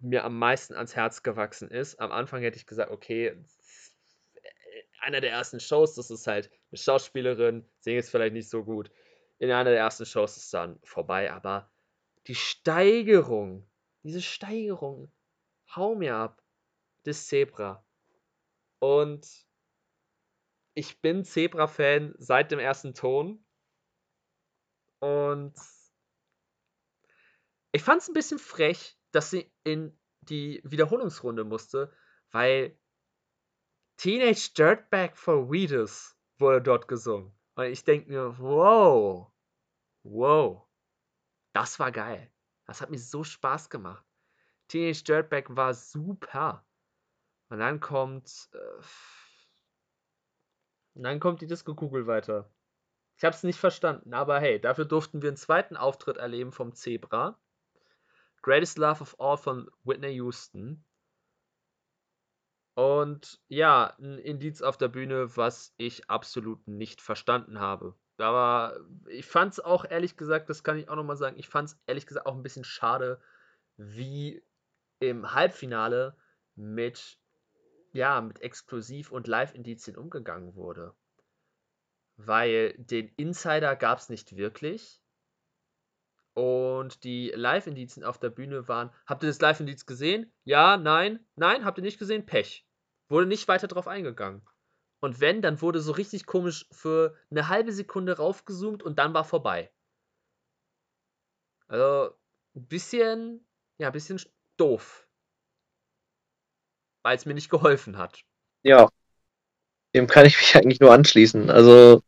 [0.00, 2.00] mir am meisten ans Herz gewachsen ist.
[2.00, 3.36] Am Anfang hätte ich gesagt, okay,
[5.00, 8.90] einer der ersten Shows, das ist halt eine Schauspielerin, singt jetzt vielleicht nicht so gut.
[9.38, 11.70] In einer der ersten Shows ist dann vorbei, aber
[12.26, 13.68] die Steigerung,
[14.02, 15.12] diese Steigerung,
[15.74, 16.42] hau mir ab,
[17.04, 17.84] des Zebra.
[18.78, 19.26] Und
[20.74, 23.44] ich bin Zebra-Fan seit dem ersten Ton.
[25.00, 25.54] Und
[27.72, 31.92] ich fand es ein bisschen frech, dass sie in die Wiederholungsrunde musste,
[32.30, 32.78] weil
[33.96, 37.34] Teenage Dirtbag for Weedus wurde dort gesungen.
[37.54, 39.32] Und ich denke mir, wow,
[40.02, 40.66] wow,
[41.52, 42.30] das war geil.
[42.66, 44.04] Das hat mir so Spaß gemacht.
[44.68, 46.66] Teenage Dirtbag war super.
[47.48, 48.48] Und dann kommt.
[48.52, 48.82] Äh,
[50.94, 52.50] und dann kommt die Disco-Kugel weiter.
[53.16, 56.74] Ich habe es nicht verstanden, aber hey, dafür durften wir einen zweiten Auftritt erleben vom
[56.74, 57.38] Zebra.
[58.42, 60.84] Greatest Love of All von Whitney Houston.
[62.74, 67.94] Und ja, ein Indiz auf der Bühne, was ich absolut nicht verstanden habe.
[68.16, 68.78] War,
[69.08, 71.80] ich fand es auch ehrlich gesagt, das kann ich auch nochmal sagen, ich fand es
[71.86, 73.20] ehrlich gesagt auch ein bisschen schade,
[73.76, 74.44] wie
[75.00, 76.16] im Halbfinale
[76.54, 77.18] mit,
[77.92, 80.94] ja, mit Exklusiv- und Live-Indizien umgegangen wurde.
[82.16, 85.01] Weil den Insider gab es nicht wirklich.
[86.34, 88.90] Und die Live-Indizien auf der Bühne waren.
[89.06, 90.32] Habt ihr das Live-Indiz gesehen?
[90.44, 92.24] Ja, nein, nein, habt ihr nicht gesehen?
[92.24, 92.66] Pech.
[93.08, 94.42] Wurde nicht weiter drauf eingegangen.
[95.00, 99.24] Und wenn, dann wurde so richtig komisch für eine halbe Sekunde raufgezoomt und dann war
[99.24, 99.70] vorbei.
[101.66, 102.14] Also,
[102.54, 103.46] ein bisschen,
[103.78, 104.20] ja, ein bisschen
[104.56, 105.06] doof.
[107.02, 108.22] Weil es mir nicht geholfen hat.
[108.62, 108.88] Ja,
[109.94, 111.50] dem kann ich mich eigentlich nur anschließen.
[111.50, 112.02] Also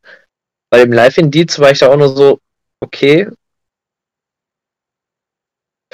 [0.69, 2.39] bei dem Live-Indiz war ich da auch nur so,
[2.79, 3.29] okay,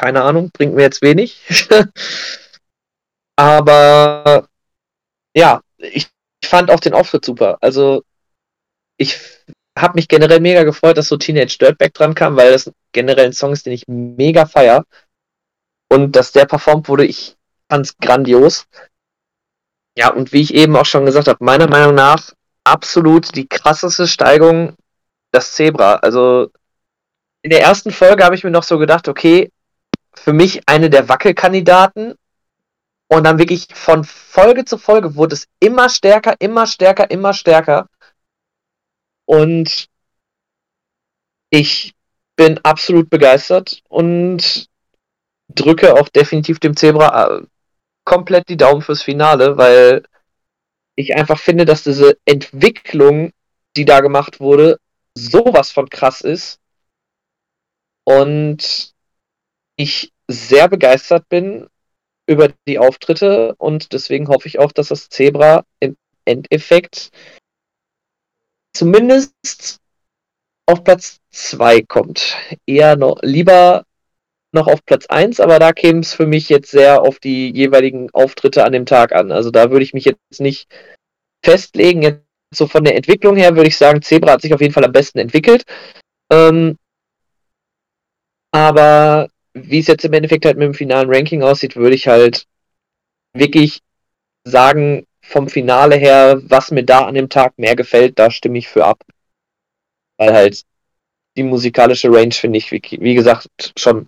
[0.01, 1.39] keine Ahnung, bringt mir jetzt wenig.
[3.35, 4.47] Aber
[5.35, 6.09] ja, ich,
[6.43, 7.59] fand auch den Auftritt super.
[7.61, 8.03] Also
[8.97, 9.19] ich
[9.77, 13.33] habe mich generell mega gefreut, dass so Teenage Dirtbag dran kam, weil das generell ein
[13.33, 14.85] Song ist, den ich mega feier.
[15.89, 17.37] Und dass der performt wurde, ich
[17.69, 18.65] fand's grandios.
[19.95, 22.33] Ja, und wie ich eben auch schon gesagt habe, meiner Meinung nach
[22.63, 24.75] absolut die krasseste Steigung
[25.31, 25.97] das Zebra.
[25.97, 26.49] Also
[27.43, 29.51] in der ersten Folge habe ich mir noch so gedacht, okay,
[30.15, 32.15] für mich eine der Wackelkandidaten.
[33.07, 37.89] Und dann wirklich von Folge zu Folge wurde es immer stärker, immer stärker, immer stärker.
[39.25, 39.87] Und
[41.49, 41.93] ich
[42.37, 44.69] bin absolut begeistert und
[45.49, 47.45] drücke auch definitiv dem Zebra äh,
[48.05, 50.03] komplett die Daumen fürs Finale, weil
[50.95, 53.31] ich einfach finde, dass diese Entwicklung,
[53.75, 54.79] die da gemacht wurde,
[55.15, 56.59] sowas von krass ist.
[58.03, 58.93] Und
[59.81, 61.67] ich sehr begeistert bin
[62.27, 67.11] über die Auftritte und deswegen hoffe ich auch, dass das Zebra im Endeffekt
[68.73, 69.79] zumindest
[70.65, 72.37] auf Platz 2 kommt.
[72.65, 73.85] Eher noch lieber
[74.53, 78.09] noch auf Platz 1, aber da käme es für mich jetzt sehr auf die jeweiligen
[78.11, 79.31] Auftritte an dem Tag an.
[79.31, 80.67] Also da würde ich mich jetzt nicht
[81.43, 82.01] festlegen.
[82.01, 84.85] Jetzt so von der Entwicklung her würde ich sagen, Zebra hat sich auf jeden Fall
[84.85, 85.63] am besten entwickelt.
[86.31, 86.77] Ähm,
[88.51, 92.47] aber wie es jetzt im Endeffekt halt mit dem finalen Ranking aussieht, würde ich halt
[93.33, 93.81] wirklich
[94.43, 98.67] sagen, vom Finale her, was mir da an dem Tag mehr gefällt, da stimme ich
[98.67, 99.03] für ab.
[100.17, 100.63] Weil halt
[101.37, 103.47] die musikalische Range, finde ich, wie, wie, gesagt,
[103.77, 104.07] schon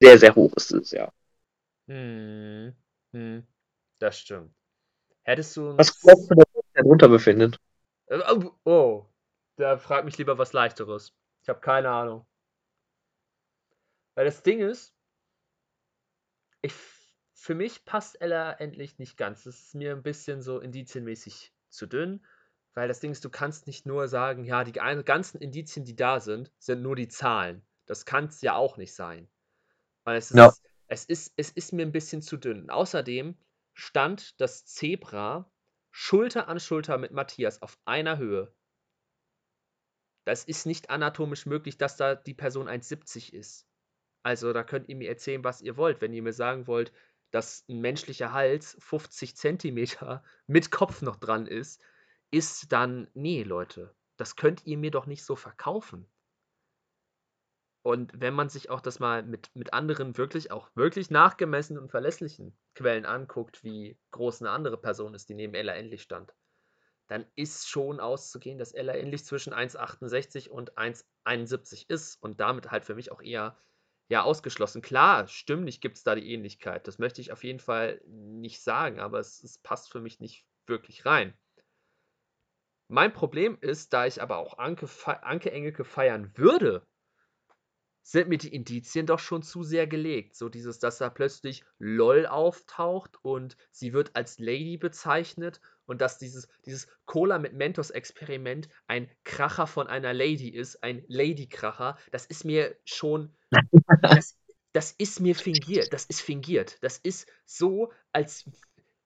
[0.00, 1.12] sehr, sehr hoch ist dieses Jahr.
[1.88, 2.74] Hm,
[3.12, 3.46] hm,
[3.98, 4.52] das stimmt.
[5.22, 5.76] Hättest du.
[5.76, 7.58] Was glaubst du, dass sich darunter befindet?
[8.08, 9.06] Oh, oh,
[9.56, 11.12] da frag mich lieber was Leichteres.
[11.42, 12.26] Ich habe keine Ahnung.
[14.14, 14.94] Weil das Ding ist,
[16.62, 16.72] ich,
[17.34, 19.44] für mich passt Ella endlich nicht ganz.
[19.44, 22.24] Das ist mir ein bisschen so indizienmäßig zu dünn.
[22.74, 26.20] Weil das Ding ist, du kannst nicht nur sagen, ja, die ganzen Indizien, die da
[26.20, 27.66] sind, sind nur die Zahlen.
[27.86, 29.28] Das kann es ja auch nicht sein.
[30.04, 30.52] Weil es ist, Ja.
[30.88, 32.70] es, ist, es ist mir ein bisschen zu dünn.
[32.70, 33.36] Außerdem
[33.74, 35.50] stand das Zebra
[35.90, 38.54] Schulter an Schulter mit Matthias auf einer Höhe.
[40.24, 43.69] Das ist nicht anatomisch möglich, dass da die Person 1,70 ist.
[44.22, 46.00] Also da könnt ihr mir erzählen, was ihr wollt.
[46.00, 46.92] Wenn ihr mir sagen wollt,
[47.30, 51.82] dass ein menschlicher Hals 50 Zentimeter mit Kopf noch dran ist,
[52.30, 56.06] ist dann, nee, Leute, das könnt ihr mir doch nicht so verkaufen.
[57.82, 61.90] Und wenn man sich auch das mal mit, mit anderen wirklich, auch wirklich nachgemessenen und
[61.90, 66.34] verlässlichen Quellen anguckt, wie groß eine andere Person ist, die neben Ella Endlich stand,
[67.08, 72.84] dann ist schon auszugehen, dass Ella Endlich zwischen 1,68 und 1,71 ist und damit halt
[72.84, 73.56] für mich auch eher
[74.10, 74.82] ja, ausgeschlossen.
[74.82, 76.88] Klar, stimmlich gibt es da die Ähnlichkeit.
[76.88, 80.44] Das möchte ich auf jeden Fall nicht sagen, aber es, es passt für mich nicht
[80.66, 81.32] wirklich rein.
[82.88, 84.88] Mein Problem ist, da ich aber auch Anke,
[85.22, 86.84] Anke Engelke feiern würde,
[88.02, 90.34] sind mir die Indizien doch schon zu sehr gelegt.
[90.34, 95.60] So dieses, dass da plötzlich LOL auftaucht und sie wird als Lady bezeichnet
[95.90, 101.98] und dass dieses, dieses Cola mit Mentos-Experiment ein Kracher von einer Lady ist, ein Lady-Kracher,
[102.12, 103.34] das ist mir schon.
[104.00, 104.36] Das,
[104.72, 105.92] das ist mir fingiert.
[105.92, 106.78] Das ist fingiert.
[106.82, 108.48] Das ist so, als.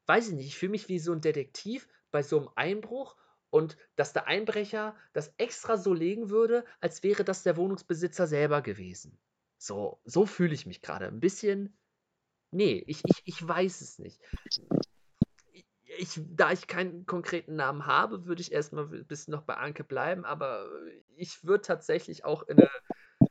[0.05, 3.16] Weiß ich nicht, ich fühle mich wie so ein Detektiv bei so einem Einbruch
[3.49, 8.61] und dass der Einbrecher das extra so legen würde, als wäre das der Wohnungsbesitzer selber
[8.61, 9.18] gewesen.
[9.57, 11.07] So, so fühle ich mich gerade.
[11.07, 11.78] Ein bisschen.
[12.51, 14.20] Nee, ich, ich, ich weiß es nicht.
[15.99, 19.84] Ich, da ich keinen konkreten Namen habe, würde ich erstmal ein bisschen noch bei Anke
[19.84, 20.68] bleiben, aber
[21.16, 22.68] ich würde tatsächlich auch in eine.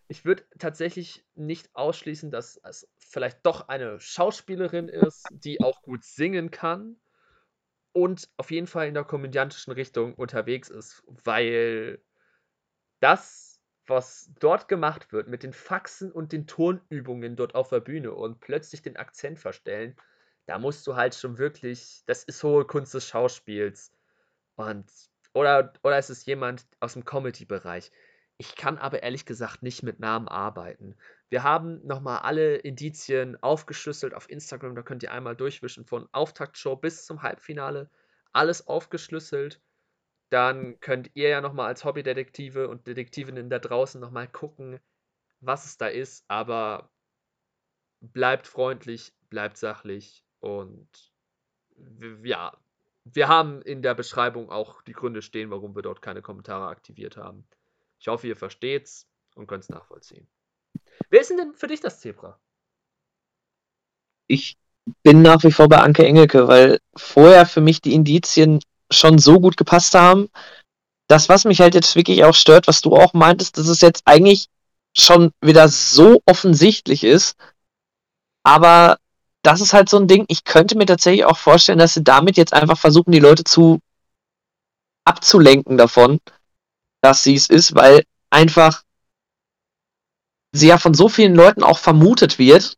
[0.08, 6.04] Ich würde tatsächlich nicht ausschließen, dass es vielleicht doch eine Schauspielerin ist, die auch gut
[6.04, 7.00] singen kann
[7.94, 12.02] und auf jeden Fall in der komödiantischen Richtung unterwegs ist, weil
[13.00, 18.14] das, was dort gemacht wird, mit den Faxen und den Tonübungen dort auf der Bühne
[18.14, 19.96] und plötzlich den Akzent verstellen,
[20.46, 23.92] da musst du halt schon wirklich, das ist hohe Kunst des Schauspiels.
[24.56, 24.86] Und,
[25.34, 27.92] oder, oder ist es jemand aus dem Comedy-Bereich?
[28.38, 30.96] Ich kann aber ehrlich gesagt nicht mit Namen arbeiten.
[31.30, 34.76] Wir haben nochmal alle Indizien aufgeschlüsselt auf Instagram.
[34.76, 37.90] Da könnt ihr einmal durchwischen von Auftaktshow bis zum Halbfinale.
[38.34, 39.62] Alles aufgeschlüsselt.
[40.30, 44.80] Dann könnt ihr ja nochmal als Hobbydetektive und Detektivinnen da draußen nochmal gucken,
[45.40, 46.26] was es da ist.
[46.28, 46.90] Aber
[48.02, 50.90] bleibt freundlich, bleibt sachlich und
[52.22, 52.52] ja,
[53.06, 57.16] wir haben in der Beschreibung auch die Gründe stehen, warum wir dort keine Kommentare aktiviert
[57.16, 57.48] haben.
[57.98, 60.28] Ich hoffe, ihr versteht's und könnt es nachvollziehen.
[61.10, 62.38] Wer ist denn für dich das Zebra?
[64.28, 64.58] Ich
[65.02, 68.60] bin nach wie vor bei Anke Engelke, weil vorher für mich die Indizien
[68.92, 70.30] schon so gut gepasst haben.
[71.08, 74.02] Das, was mich halt jetzt wirklich auch stört, was du auch meintest, dass es jetzt
[74.06, 74.50] eigentlich
[74.94, 77.38] schon wieder so offensichtlich ist.
[78.44, 78.98] Aber
[79.44, 82.38] das ist halt so ein Ding, ich könnte mir tatsächlich auch vorstellen, dass sie damit
[82.38, 83.80] jetzt einfach versuchen, die Leute zu
[85.06, 86.20] abzulenken davon,
[87.02, 88.84] dass sie es ist, weil einfach
[90.54, 92.78] sie ja von so vielen Leuten auch vermutet wird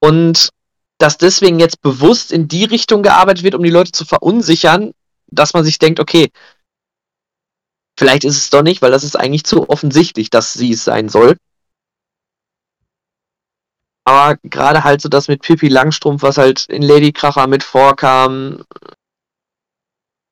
[0.00, 0.50] und
[0.98, 4.92] dass deswegen jetzt bewusst in die Richtung gearbeitet wird, um die Leute zu verunsichern,
[5.28, 6.30] dass man sich denkt, okay,
[7.98, 11.08] vielleicht ist es doch nicht, weil das ist eigentlich zu offensichtlich, dass sie es sein
[11.08, 11.36] soll.
[14.04, 18.64] Aber gerade halt so das mit Pippi Langstrumpf, was halt in Lady Kracher mit vorkam,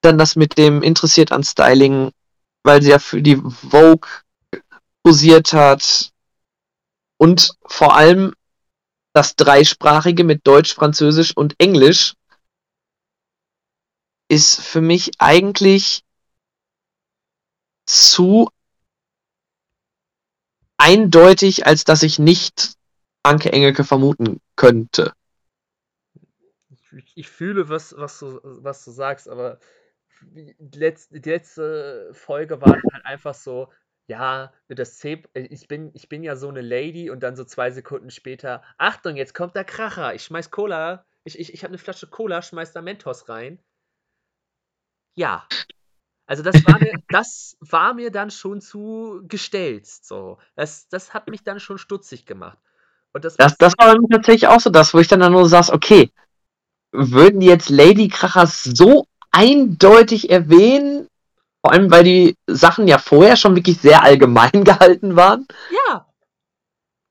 [0.00, 2.10] dann das mit dem interessiert an Styling,
[2.62, 4.08] weil sie ja für die Vogue
[5.02, 6.12] posiert hat.
[7.16, 8.34] Und vor allem
[9.12, 12.14] das dreisprachige mit Deutsch, Französisch und Englisch
[14.28, 16.04] ist für mich eigentlich
[17.86, 18.48] zu
[20.76, 22.74] eindeutig, als dass ich nicht
[23.22, 25.12] Anke Engelke vermuten könnte.
[26.90, 29.58] Ich, ich fühle, was, was, du, was du sagst, aber
[30.22, 33.72] die letzte, die letzte Folge war halt einfach so,
[34.06, 37.70] ja, das Zeb ich bin, ich bin ja so eine Lady und dann so zwei
[37.70, 41.78] Sekunden später, Achtung, jetzt kommt der Kracher, ich schmeiß Cola, ich, ich, ich habe eine
[41.78, 43.62] Flasche Cola, schmeiß da Mentos rein.
[45.14, 45.46] Ja.
[46.26, 49.86] Also das war mir, das war mir dann schon zu gestellt.
[49.86, 50.38] So.
[50.54, 52.58] Das, das hat mich dann schon stutzig gemacht.
[53.12, 55.70] Und das, das, das war tatsächlich auch so das, wo ich dann, dann nur saß,
[55.70, 56.10] okay,
[56.92, 61.08] würden die jetzt Lady Krachers so eindeutig erwähnen,
[61.60, 65.46] vor allem, weil die Sachen ja vorher schon wirklich sehr allgemein gehalten waren.
[65.88, 66.06] Ja.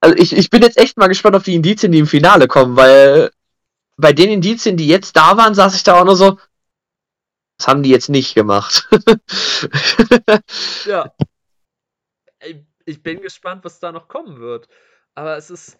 [0.01, 2.75] Also ich, ich bin jetzt echt mal gespannt auf die Indizien, die im Finale kommen,
[2.75, 3.31] weil
[3.97, 6.39] bei den Indizien, die jetzt da waren, saß ich da auch nur so,
[7.57, 8.87] Das haben die jetzt nicht gemacht.
[10.85, 11.11] Ja.
[12.85, 14.67] Ich bin gespannt, was da noch kommen wird.
[15.13, 15.77] Aber es ist.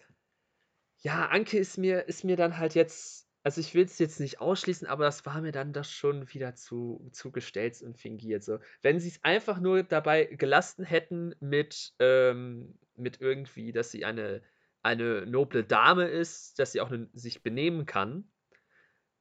[1.02, 3.26] Ja, Anke ist mir, ist mir dann halt jetzt.
[3.42, 6.54] Also ich will es jetzt nicht ausschließen, aber das war mir dann das schon wieder
[6.56, 8.44] zu, zu gestellt und fingiert.
[8.44, 8.58] So.
[8.82, 14.42] Wenn sie es einfach nur dabei gelassen hätten mit, ähm, mit irgendwie, dass sie eine,
[14.82, 18.30] eine noble Dame ist, dass sie auch ne, sich benehmen kann,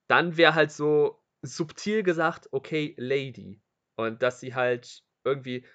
[0.08, 3.62] dann wäre halt so subtil gesagt, okay, Lady.
[3.96, 5.66] Und dass sie halt irgendwie,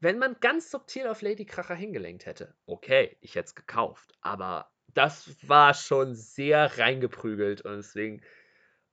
[0.00, 4.12] wenn man ganz subtil auf Lady Kracher hingelenkt hätte, okay, ich hätte es gekauft.
[4.22, 8.22] Aber das war schon sehr reingeprügelt und deswegen,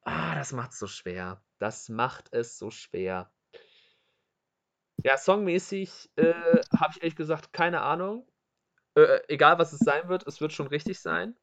[0.04, 1.42] ah, das macht es so schwer.
[1.60, 3.32] Das macht es so schwer.
[5.04, 6.34] Ja, songmäßig äh,
[6.78, 8.28] habe ich ehrlich gesagt keine Ahnung.
[8.96, 11.36] Äh, egal, was es sein wird, es wird schon richtig sein.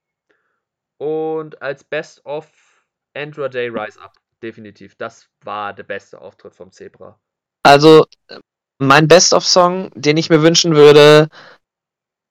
[0.98, 2.46] Und als Best of
[3.14, 4.94] Andra Day Rise Up, definitiv.
[4.96, 7.18] Das war der beste Auftritt vom Zebra.
[7.62, 8.06] Also,
[8.78, 11.28] mein Best-of-Song, den ich mir wünschen würde,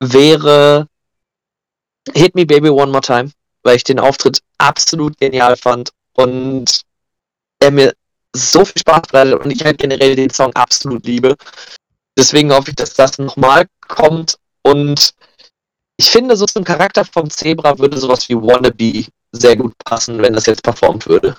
[0.00, 0.88] wäre
[2.14, 3.30] Hit Me Baby One More Time,
[3.62, 6.82] weil ich den Auftritt absolut genial fand und
[7.60, 7.94] er mir
[8.34, 11.36] so viel Spaß bereitet und ich halt generell den Song absolut liebe.
[12.18, 15.14] Deswegen hoffe ich, dass das nochmal kommt und
[15.98, 20.34] ich finde, so zum Charakter vom Zebra würde sowas wie Wannabe sehr gut passen, wenn
[20.34, 21.36] das jetzt performt würde.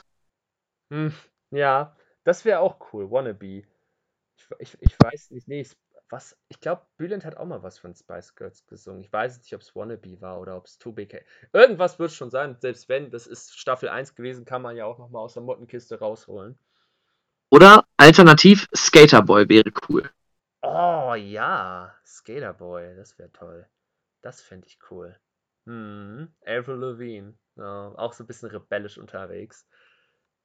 [0.92, 1.14] Hm,
[1.52, 3.10] ja, das wäre auch cool.
[3.12, 3.64] Wannabe.
[4.38, 5.76] Ich, ich, ich weiß nicht, nee, es-
[6.10, 9.02] was, ich glaube, Bülent hat auch mal was von Spice Girls gesungen.
[9.02, 11.22] Ich weiß nicht, ob es Wannabe war oder ob es 2BK.
[11.54, 12.58] Irgendwas wird schon sein.
[12.60, 16.00] Selbst wenn, das ist Staffel 1 gewesen, kann man ja auch nochmal aus der Mottenkiste
[16.00, 16.58] rausholen.
[17.50, 20.10] Oder alternativ Skaterboy wäre cool.
[20.62, 23.68] Oh ja, Skaterboy, das wäre toll.
[24.22, 25.18] Das fände ich cool.
[25.66, 29.68] Hm, Avril Lavigne, ja, auch so ein bisschen rebellisch unterwegs.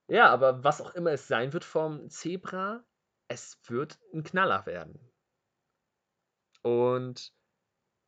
[0.09, 2.85] Ja, aber was auch immer es sein wird vom Zebra,
[3.29, 5.12] es wird ein Knaller werden.
[6.63, 7.33] Und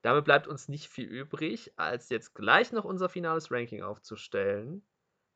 [0.02, 4.86] damit bleibt uns nicht viel übrig, als jetzt gleich noch unser finales Ranking aufzustellen.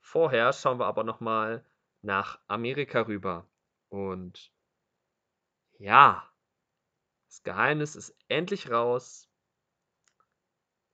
[0.01, 1.65] Vorher schauen wir aber nochmal
[2.03, 3.49] nach Amerika rüber.
[3.89, 4.53] Und
[5.79, 6.29] ja,
[7.29, 9.29] das Geheimnis ist endlich raus.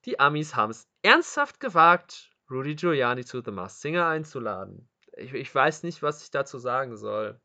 [0.05, 4.89] Die Amis haben es ernsthaft gewagt, Rudy Giuliani zu The Masked Singer einzuladen.
[5.17, 7.41] Ich, ich weiß nicht, was ich dazu sagen soll.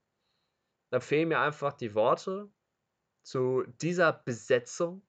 [0.90, 2.52] Da fehlen mir einfach die Worte
[3.24, 5.02] zu dieser Besetzung.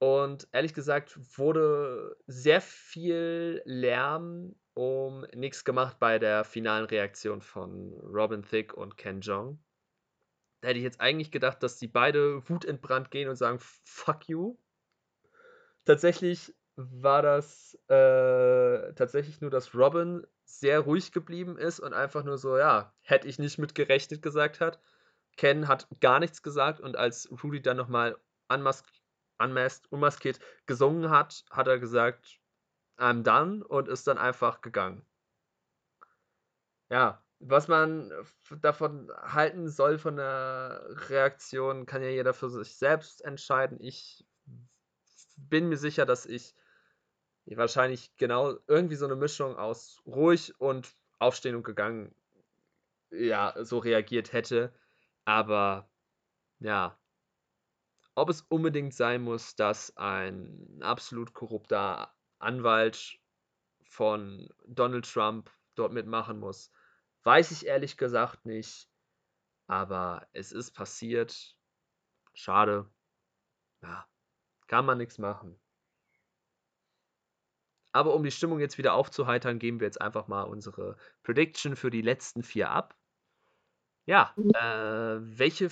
[0.00, 7.92] Und ehrlich gesagt wurde sehr viel Lärm um nichts gemacht bei der finalen Reaktion von
[7.94, 9.58] Robin Thicke und Ken Jong.
[10.60, 14.56] Da hätte ich jetzt eigentlich gedacht, dass die beide wutentbrannt gehen und sagen, fuck you.
[15.84, 22.38] Tatsächlich war das äh, tatsächlich nur, dass Robin sehr ruhig geblieben ist und einfach nur
[22.38, 24.78] so, ja, hätte ich nicht mit gerechnet gesagt hat.
[25.38, 28.18] Ken hat gar nichts gesagt und als Rudy dann nochmal
[28.48, 28.84] unmask
[29.90, 32.40] unmaskiert gesungen hat, hat er gesagt,
[32.98, 35.06] I'm done und ist dann einfach gegangen.
[36.90, 38.12] Ja, was man
[38.62, 43.78] davon halten soll von der Reaktion, kann ja jeder für sich selbst entscheiden.
[43.80, 44.26] Ich
[45.36, 46.56] bin mir sicher, dass ich
[47.46, 52.12] wahrscheinlich genau irgendwie so eine Mischung aus ruhig und aufstehen und gegangen,
[53.10, 54.72] ja, so reagiert hätte.
[55.28, 55.86] Aber
[56.58, 56.98] ja,
[58.14, 63.20] ob es unbedingt sein muss, dass ein absolut korrupter Anwalt
[63.84, 66.72] von Donald Trump dort mitmachen muss,
[67.24, 68.88] weiß ich ehrlich gesagt nicht.
[69.66, 71.58] Aber es ist passiert.
[72.32, 72.90] Schade.
[73.82, 74.08] Ja,
[74.66, 75.60] kann man nichts machen.
[77.92, 81.90] Aber um die Stimmung jetzt wieder aufzuheitern, geben wir jetzt einfach mal unsere Prediction für
[81.90, 82.97] die letzten vier ab.
[84.08, 85.68] Ja, äh, welche,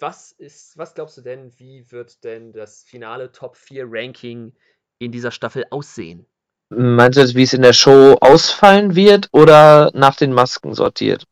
[0.00, 4.52] was ist, was glaubst du denn, wie wird denn das finale Top 4 Ranking
[4.98, 6.26] in dieser Staffel aussehen?
[6.70, 11.24] Meinst du jetzt, wie es in der Show ausfallen wird oder nach den Masken sortiert?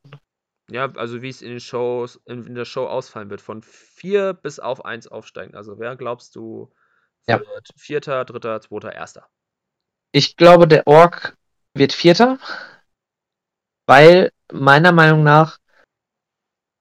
[0.70, 4.60] Ja, also wie es in den Shows, in, der Show ausfallen wird, von 4 bis
[4.60, 5.56] auf 1 aufsteigen.
[5.56, 6.72] Also wer glaubst du
[7.26, 7.40] Ja.
[7.40, 9.26] wird Vierter, Dritter, Zweiter, Erster?
[10.12, 11.36] Ich glaube, der Ork
[11.74, 12.38] wird Vierter,
[13.86, 15.59] weil meiner Meinung nach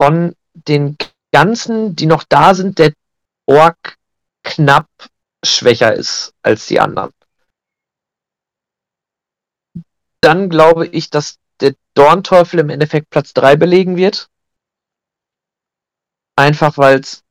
[0.02, 0.98] von den
[1.32, 2.94] ganzen, die noch da sind, der
[3.46, 3.98] Ork
[4.44, 4.88] knapp
[5.44, 7.12] schwächer ist als die anderen.
[10.22, 14.30] Dann glaube ich, dass der Dornteufel im Endeffekt Platz 3 belegen wird.
[16.36, 17.24] Einfach weil es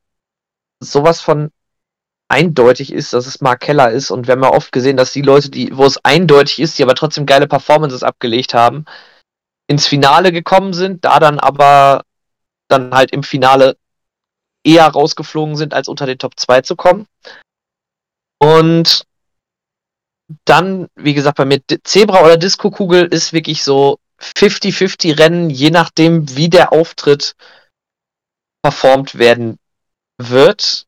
[0.81, 1.51] sowas von
[2.29, 4.11] eindeutig ist, dass es Mark Keller ist.
[4.11, 6.83] Und wir haben ja oft gesehen, dass die Leute, die, wo es eindeutig ist, die
[6.83, 8.85] aber trotzdem geile Performances abgelegt haben,
[9.66, 12.03] ins Finale gekommen sind, da dann aber
[12.69, 13.77] dann halt im Finale
[14.64, 17.07] eher rausgeflogen sind, als unter den Top 2 zu kommen.
[18.39, 19.05] Und
[20.45, 26.37] dann, wie gesagt, bei mir Zebra oder Disco-Kugel ist wirklich so 50-50 Rennen, je nachdem,
[26.37, 27.35] wie der Auftritt
[28.62, 29.59] performt werden
[30.19, 30.87] wird.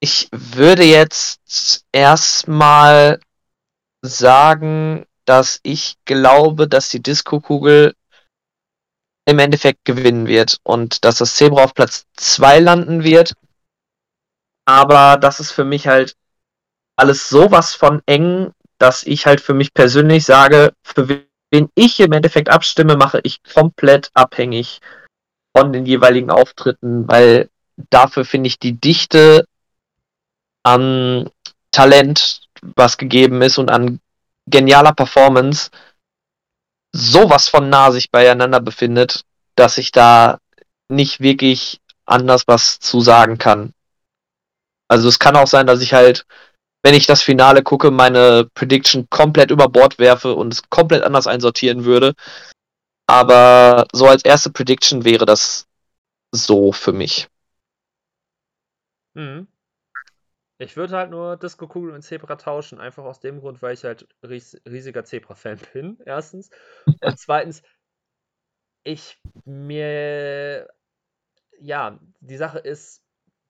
[0.00, 3.20] Ich würde jetzt erstmal
[4.02, 7.94] sagen, dass ich glaube, dass die Disco-Kugel
[9.28, 13.34] im Endeffekt gewinnen wird und dass das Zebra auf Platz 2 landen wird.
[14.64, 16.16] Aber das ist für mich halt
[16.96, 21.08] alles sowas von eng, dass ich halt für mich persönlich sage, für
[21.50, 24.80] wen ich im Endeffekt abstimme, mache ich komplett abhängig
[25.54, 27.50] von den jeweiligen Auftritten, weil
[27.90, 29.44] dafür finde ich die Dichte
[30.62, 31.28] an
[31.70, 34.00] Talent, was gegeben ist und an
[34.46, 35.70] genialer Performance
[36.92, 39.24] sowas von nah sich beieinander befindet,
[39.54, 40.38] dass ich da
[40.88, 43.72] nicht wirklich anders was zu sagen kann.
[44.88, 46.24] Also es kann auch sein, dass ich halt,
[46.82, 51.26] wenn ich das Finale gucke, meine Prediction komplett über Bord werfe und es komplett anders
[51.26, 52.14] einsortieren würde.
[53.06, 55.66] Aber so als erste Prediction wäre das
[56.32, 57.28] so für mich.
[59.14, 59.48] Mhm.
[60.60, 64.08] Ich würde halt nur Disco-Kugel und Zebra tauschen, einfach aus dem Grund, weil ich halt
[64.24, 66.50] ries riesiger Zebra-Fan bin, erstens.
[67.00, 67.62] Und zweitens,
[68.82, 70.68] ich mir,
[71.60, 73.04] ja, die Sache ist,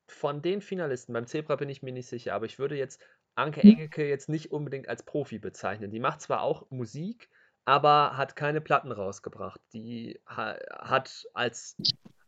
[0.06, 3.00] von den Finalisten, beim Zebra bin ich mir nicht sicher, aber ich würde jetzt
[3.34, 3.72] Anke mhm.
[3.72, 5.90] Engelke jetzt nicht unbedingt als Profi bezeichnen.
[5.90, 7.30] Die macht zwar auch Musik,
[7.64, 9.60] aber hat keine Platten rausgebracht.
[9.72, 11.76] Die ha hat als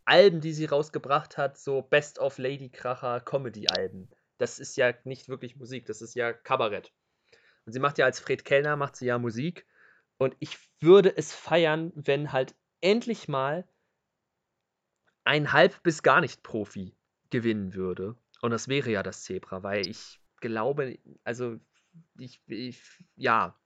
[0.04, 4.08] Alben, die sie rausgebracht hat, so Best of Lady Kracher Comedy-Alben
[4.40, 6.92] das ist ja nicht wirklich Musik, das ist ja Kabarett.
[7.66, 9.66] Und sie macht ja als Fred Kellner, macht sie ja Musik.
[10.18, 13.68] Und ich würde es feiern, wenn halt endlich mal
[15.24, 16.96] ein halb bis gar nicht Profi
[17.28, 18.16] gewinnen würde.
[18.40, 21.58] Und das wäre ja das Zebra, weil ich glaube, also
[22.18, 22.82] ich, ich
[23.16, 23.58] ja,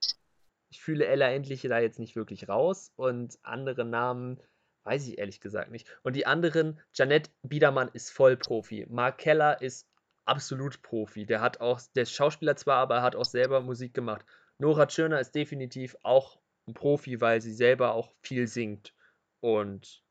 [0.71, 4.41] ich fühle Ella endlich da jetzt nicht wirklich raus und andere Namen
[4.83, 5.87] weiß ich ehrlich gesagt nicht.
[6.03, 9.89] Und die anderen, Janette Biedermann ist Vollprofi, Mark Keller ist
[10.25, 11.27] absolut Profi.
[11.27, 14.25] Der hat auch, der Schauspieler zwar, aber er hat auch selber Musik gemacht.
[14.59, 18.95] Nora Tschirner ist definitiv auch ein Profi, weil sie selber auch viel singt
[19.41, 20.03] und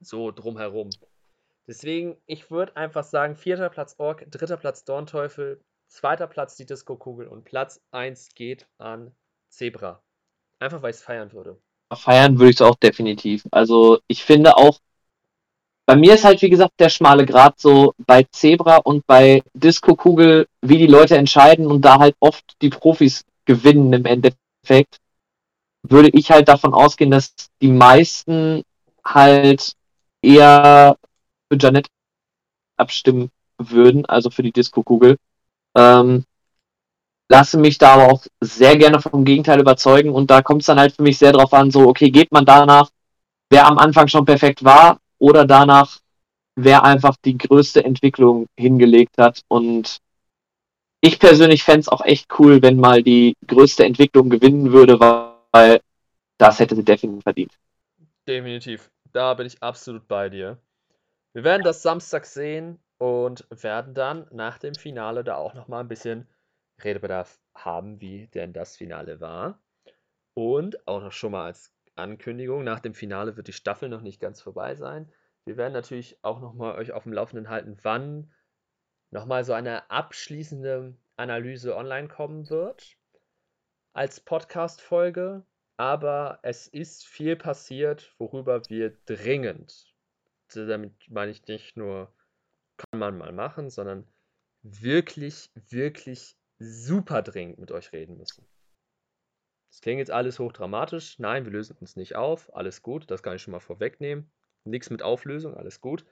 [0.00, 0.90] so drumherum.
[1.66, 7.28] Deswegen, ich würde einfach sagen, vierter Platz Ork, dritter Platz Dornteufel, zweiter Platz die Disco-Kugel
[7.28, 9.14] und Platz 1 geht an
[9.48, 10.02] Zebra.
[10.58, 11.60] Einfach weil ich es feiern würde.
[11.92, 13.46] Feiern würde ich es auch definitiv.
[13.50, 14.80] Also ich finde auch,
[15.90, 20.46] bei mir ist halt, wie gesagt, der schmale Grat so bei Zebra und bei Disco-Kugel,
[20.62, 24.98] wie die Leute entscheiden und da halt oft die Profis gewinnen im Endeffekt,
[25.82, 28.62] würde ich halt davon ausgehen, dass die meisten
[29.04, 29.72] halt
[30.22, 30.96] eher
[31.50, 31.88] für Janet
[32.76, 35.16] abstimmen würden, also für die Disco-Kugel.
[35.76, 36.24] Ähm,
[37.28, 40.78] lasse mich da aber auch sehr gerne vom Gegenteil überzeugen und da kommt es dann
[40.78, 42.90] halt für mich sehr drauf an, so, okay, geht man danach,
[43.50, 46.00] wer am Anfang schon perfekt war, oder danach,
[46.56, 49.42] wer einfach die größte Entwicklung hingelegt hat.
[49.46, 49.98] Und
[51.00, 55.80] ich persönlich fände es auch echt cool, wenn mal die größte Entwicklung gewinnen würde, weil
[56.38, 57.52] das hätte sie definitiv verdient.
[58.26, 58.90] Definitiv.
[59.12, 60.58] Da bin ich absolut bei dir.
[61.32, 65.88] Wir werden das Samstag sehen und werden dann nach dem Finale da auch nochmal ein
[65.88, 66.26] bisschen
[66.82, 69.58] Redebedarf haben, wie denn das Finale war.
[70.34, 72.64] Und auch noch schon mal als Ankündigung.
[72.64, 75.12] Nach dem Finale wird die Staffel noch nicht ganz vorbei sein.
[75.44, 78.32] Wir werden natürlich auch nochmal euch auf dem Laufenden halten, wann
[79.10, 82.96] nochmal so eine abschließende Analyse online kommen wird
[83.92, 85.44] als Podcast-Folge.
[85.76, 89.94] Aber es ist viel passiert, worüber wir dringend,
[90.54, 92.14] damit meine ich nicht nur,
[92.76, 94.06] kann man mal machen, sondern
[94.62, 98.46] wirklich, wirklich super dringend mit euch reden müssen.
[99.70, 101.18] Das klingt jetzt alles hochdramatisch.
[101.18, 102.54] Nein, wir lösen uns nicht auf.
[102.54, 104.30] Alles gut, das kann ich schon mal vorwegnehmen.
[104.64, 106.04] Nichts mit Auflösung, alles gut.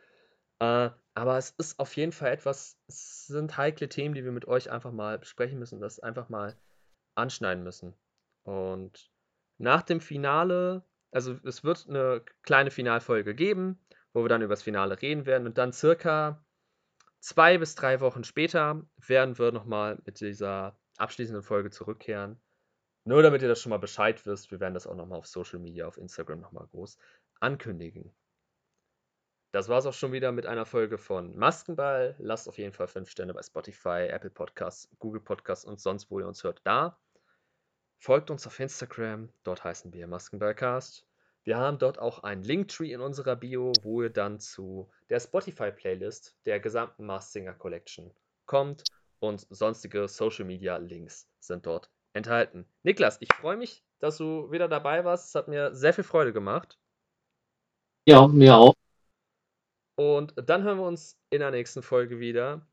[0.60, 4.46] Äh, aber es ist auf jeden Fall etwas, es sind heikle Themen, die wir mit
[4.46, 6.56] euch einfach mal besprechen müssen, das einfach mal
[7.14, 7.94] anschneiden müssen.
[8.44, 9.10] Und
[9.58, 13.78] nach dem Finale, also es wird eine kleine Finalfolge geben,
[14.12, 16.44] wo wir dann über das Finale reden werden und dann circa
[17.20, 22.40] zwei bis drei Wochen später werden wir nochmal mit dieser abschließenden Folge zurückkehren
[23.08, 25.58] nur damit ihr das schon mal Bescheid wisst, wir werden das auch nochmal auf Social
[25.58, 26.98] Media, auf Instagram nochmal groß
[27.40, 28.14] ankündigen.
[29.50, 32.14] Das war es auch schon wieder mit einer Folge von Maskenball.
[32.18, 36.20] Lasst auf jeden Fall 5 Sterne bei Spotify, Apple Podcasts, Google Podcasts und sonst, wo
[36.20, 36.98] ihr uns hört, da.
[37.98, 41.06] Folgt uns auf Instagram, dort heißen wir Maskenballcast.
[41.44, 46.36] Wir haben dort auch einen Linktree in unserer Bio, wo ihr dann zu der Spotify-Playlist
[46.44, 48.12] der gesamten Mars Singer Collection
[48.44, 48.84] kommt
[49.18, 52.66] und sonstige Social Media Links sind dort enthalten.
[52.82, 55.28] Niklas, ich freue mich, dass du wieder dabei warst.
[55.28, 56.78] Es hat mir sehr viel Freude gemacht.
[58.06, 58.74] Ja, mir auch.
[59.96, 62.66] Und dann hören wir uns in der nächsten Folge wieder.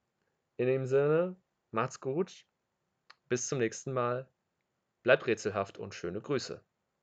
[0.57, 1.35] In dem Sinne,
[1.71, 2.45] macht's gut.
[3.27, 4.29] Bis zum nächsten Mal.
[5.03, 6.63] Bleibt rätselhaft und schöne Grüße.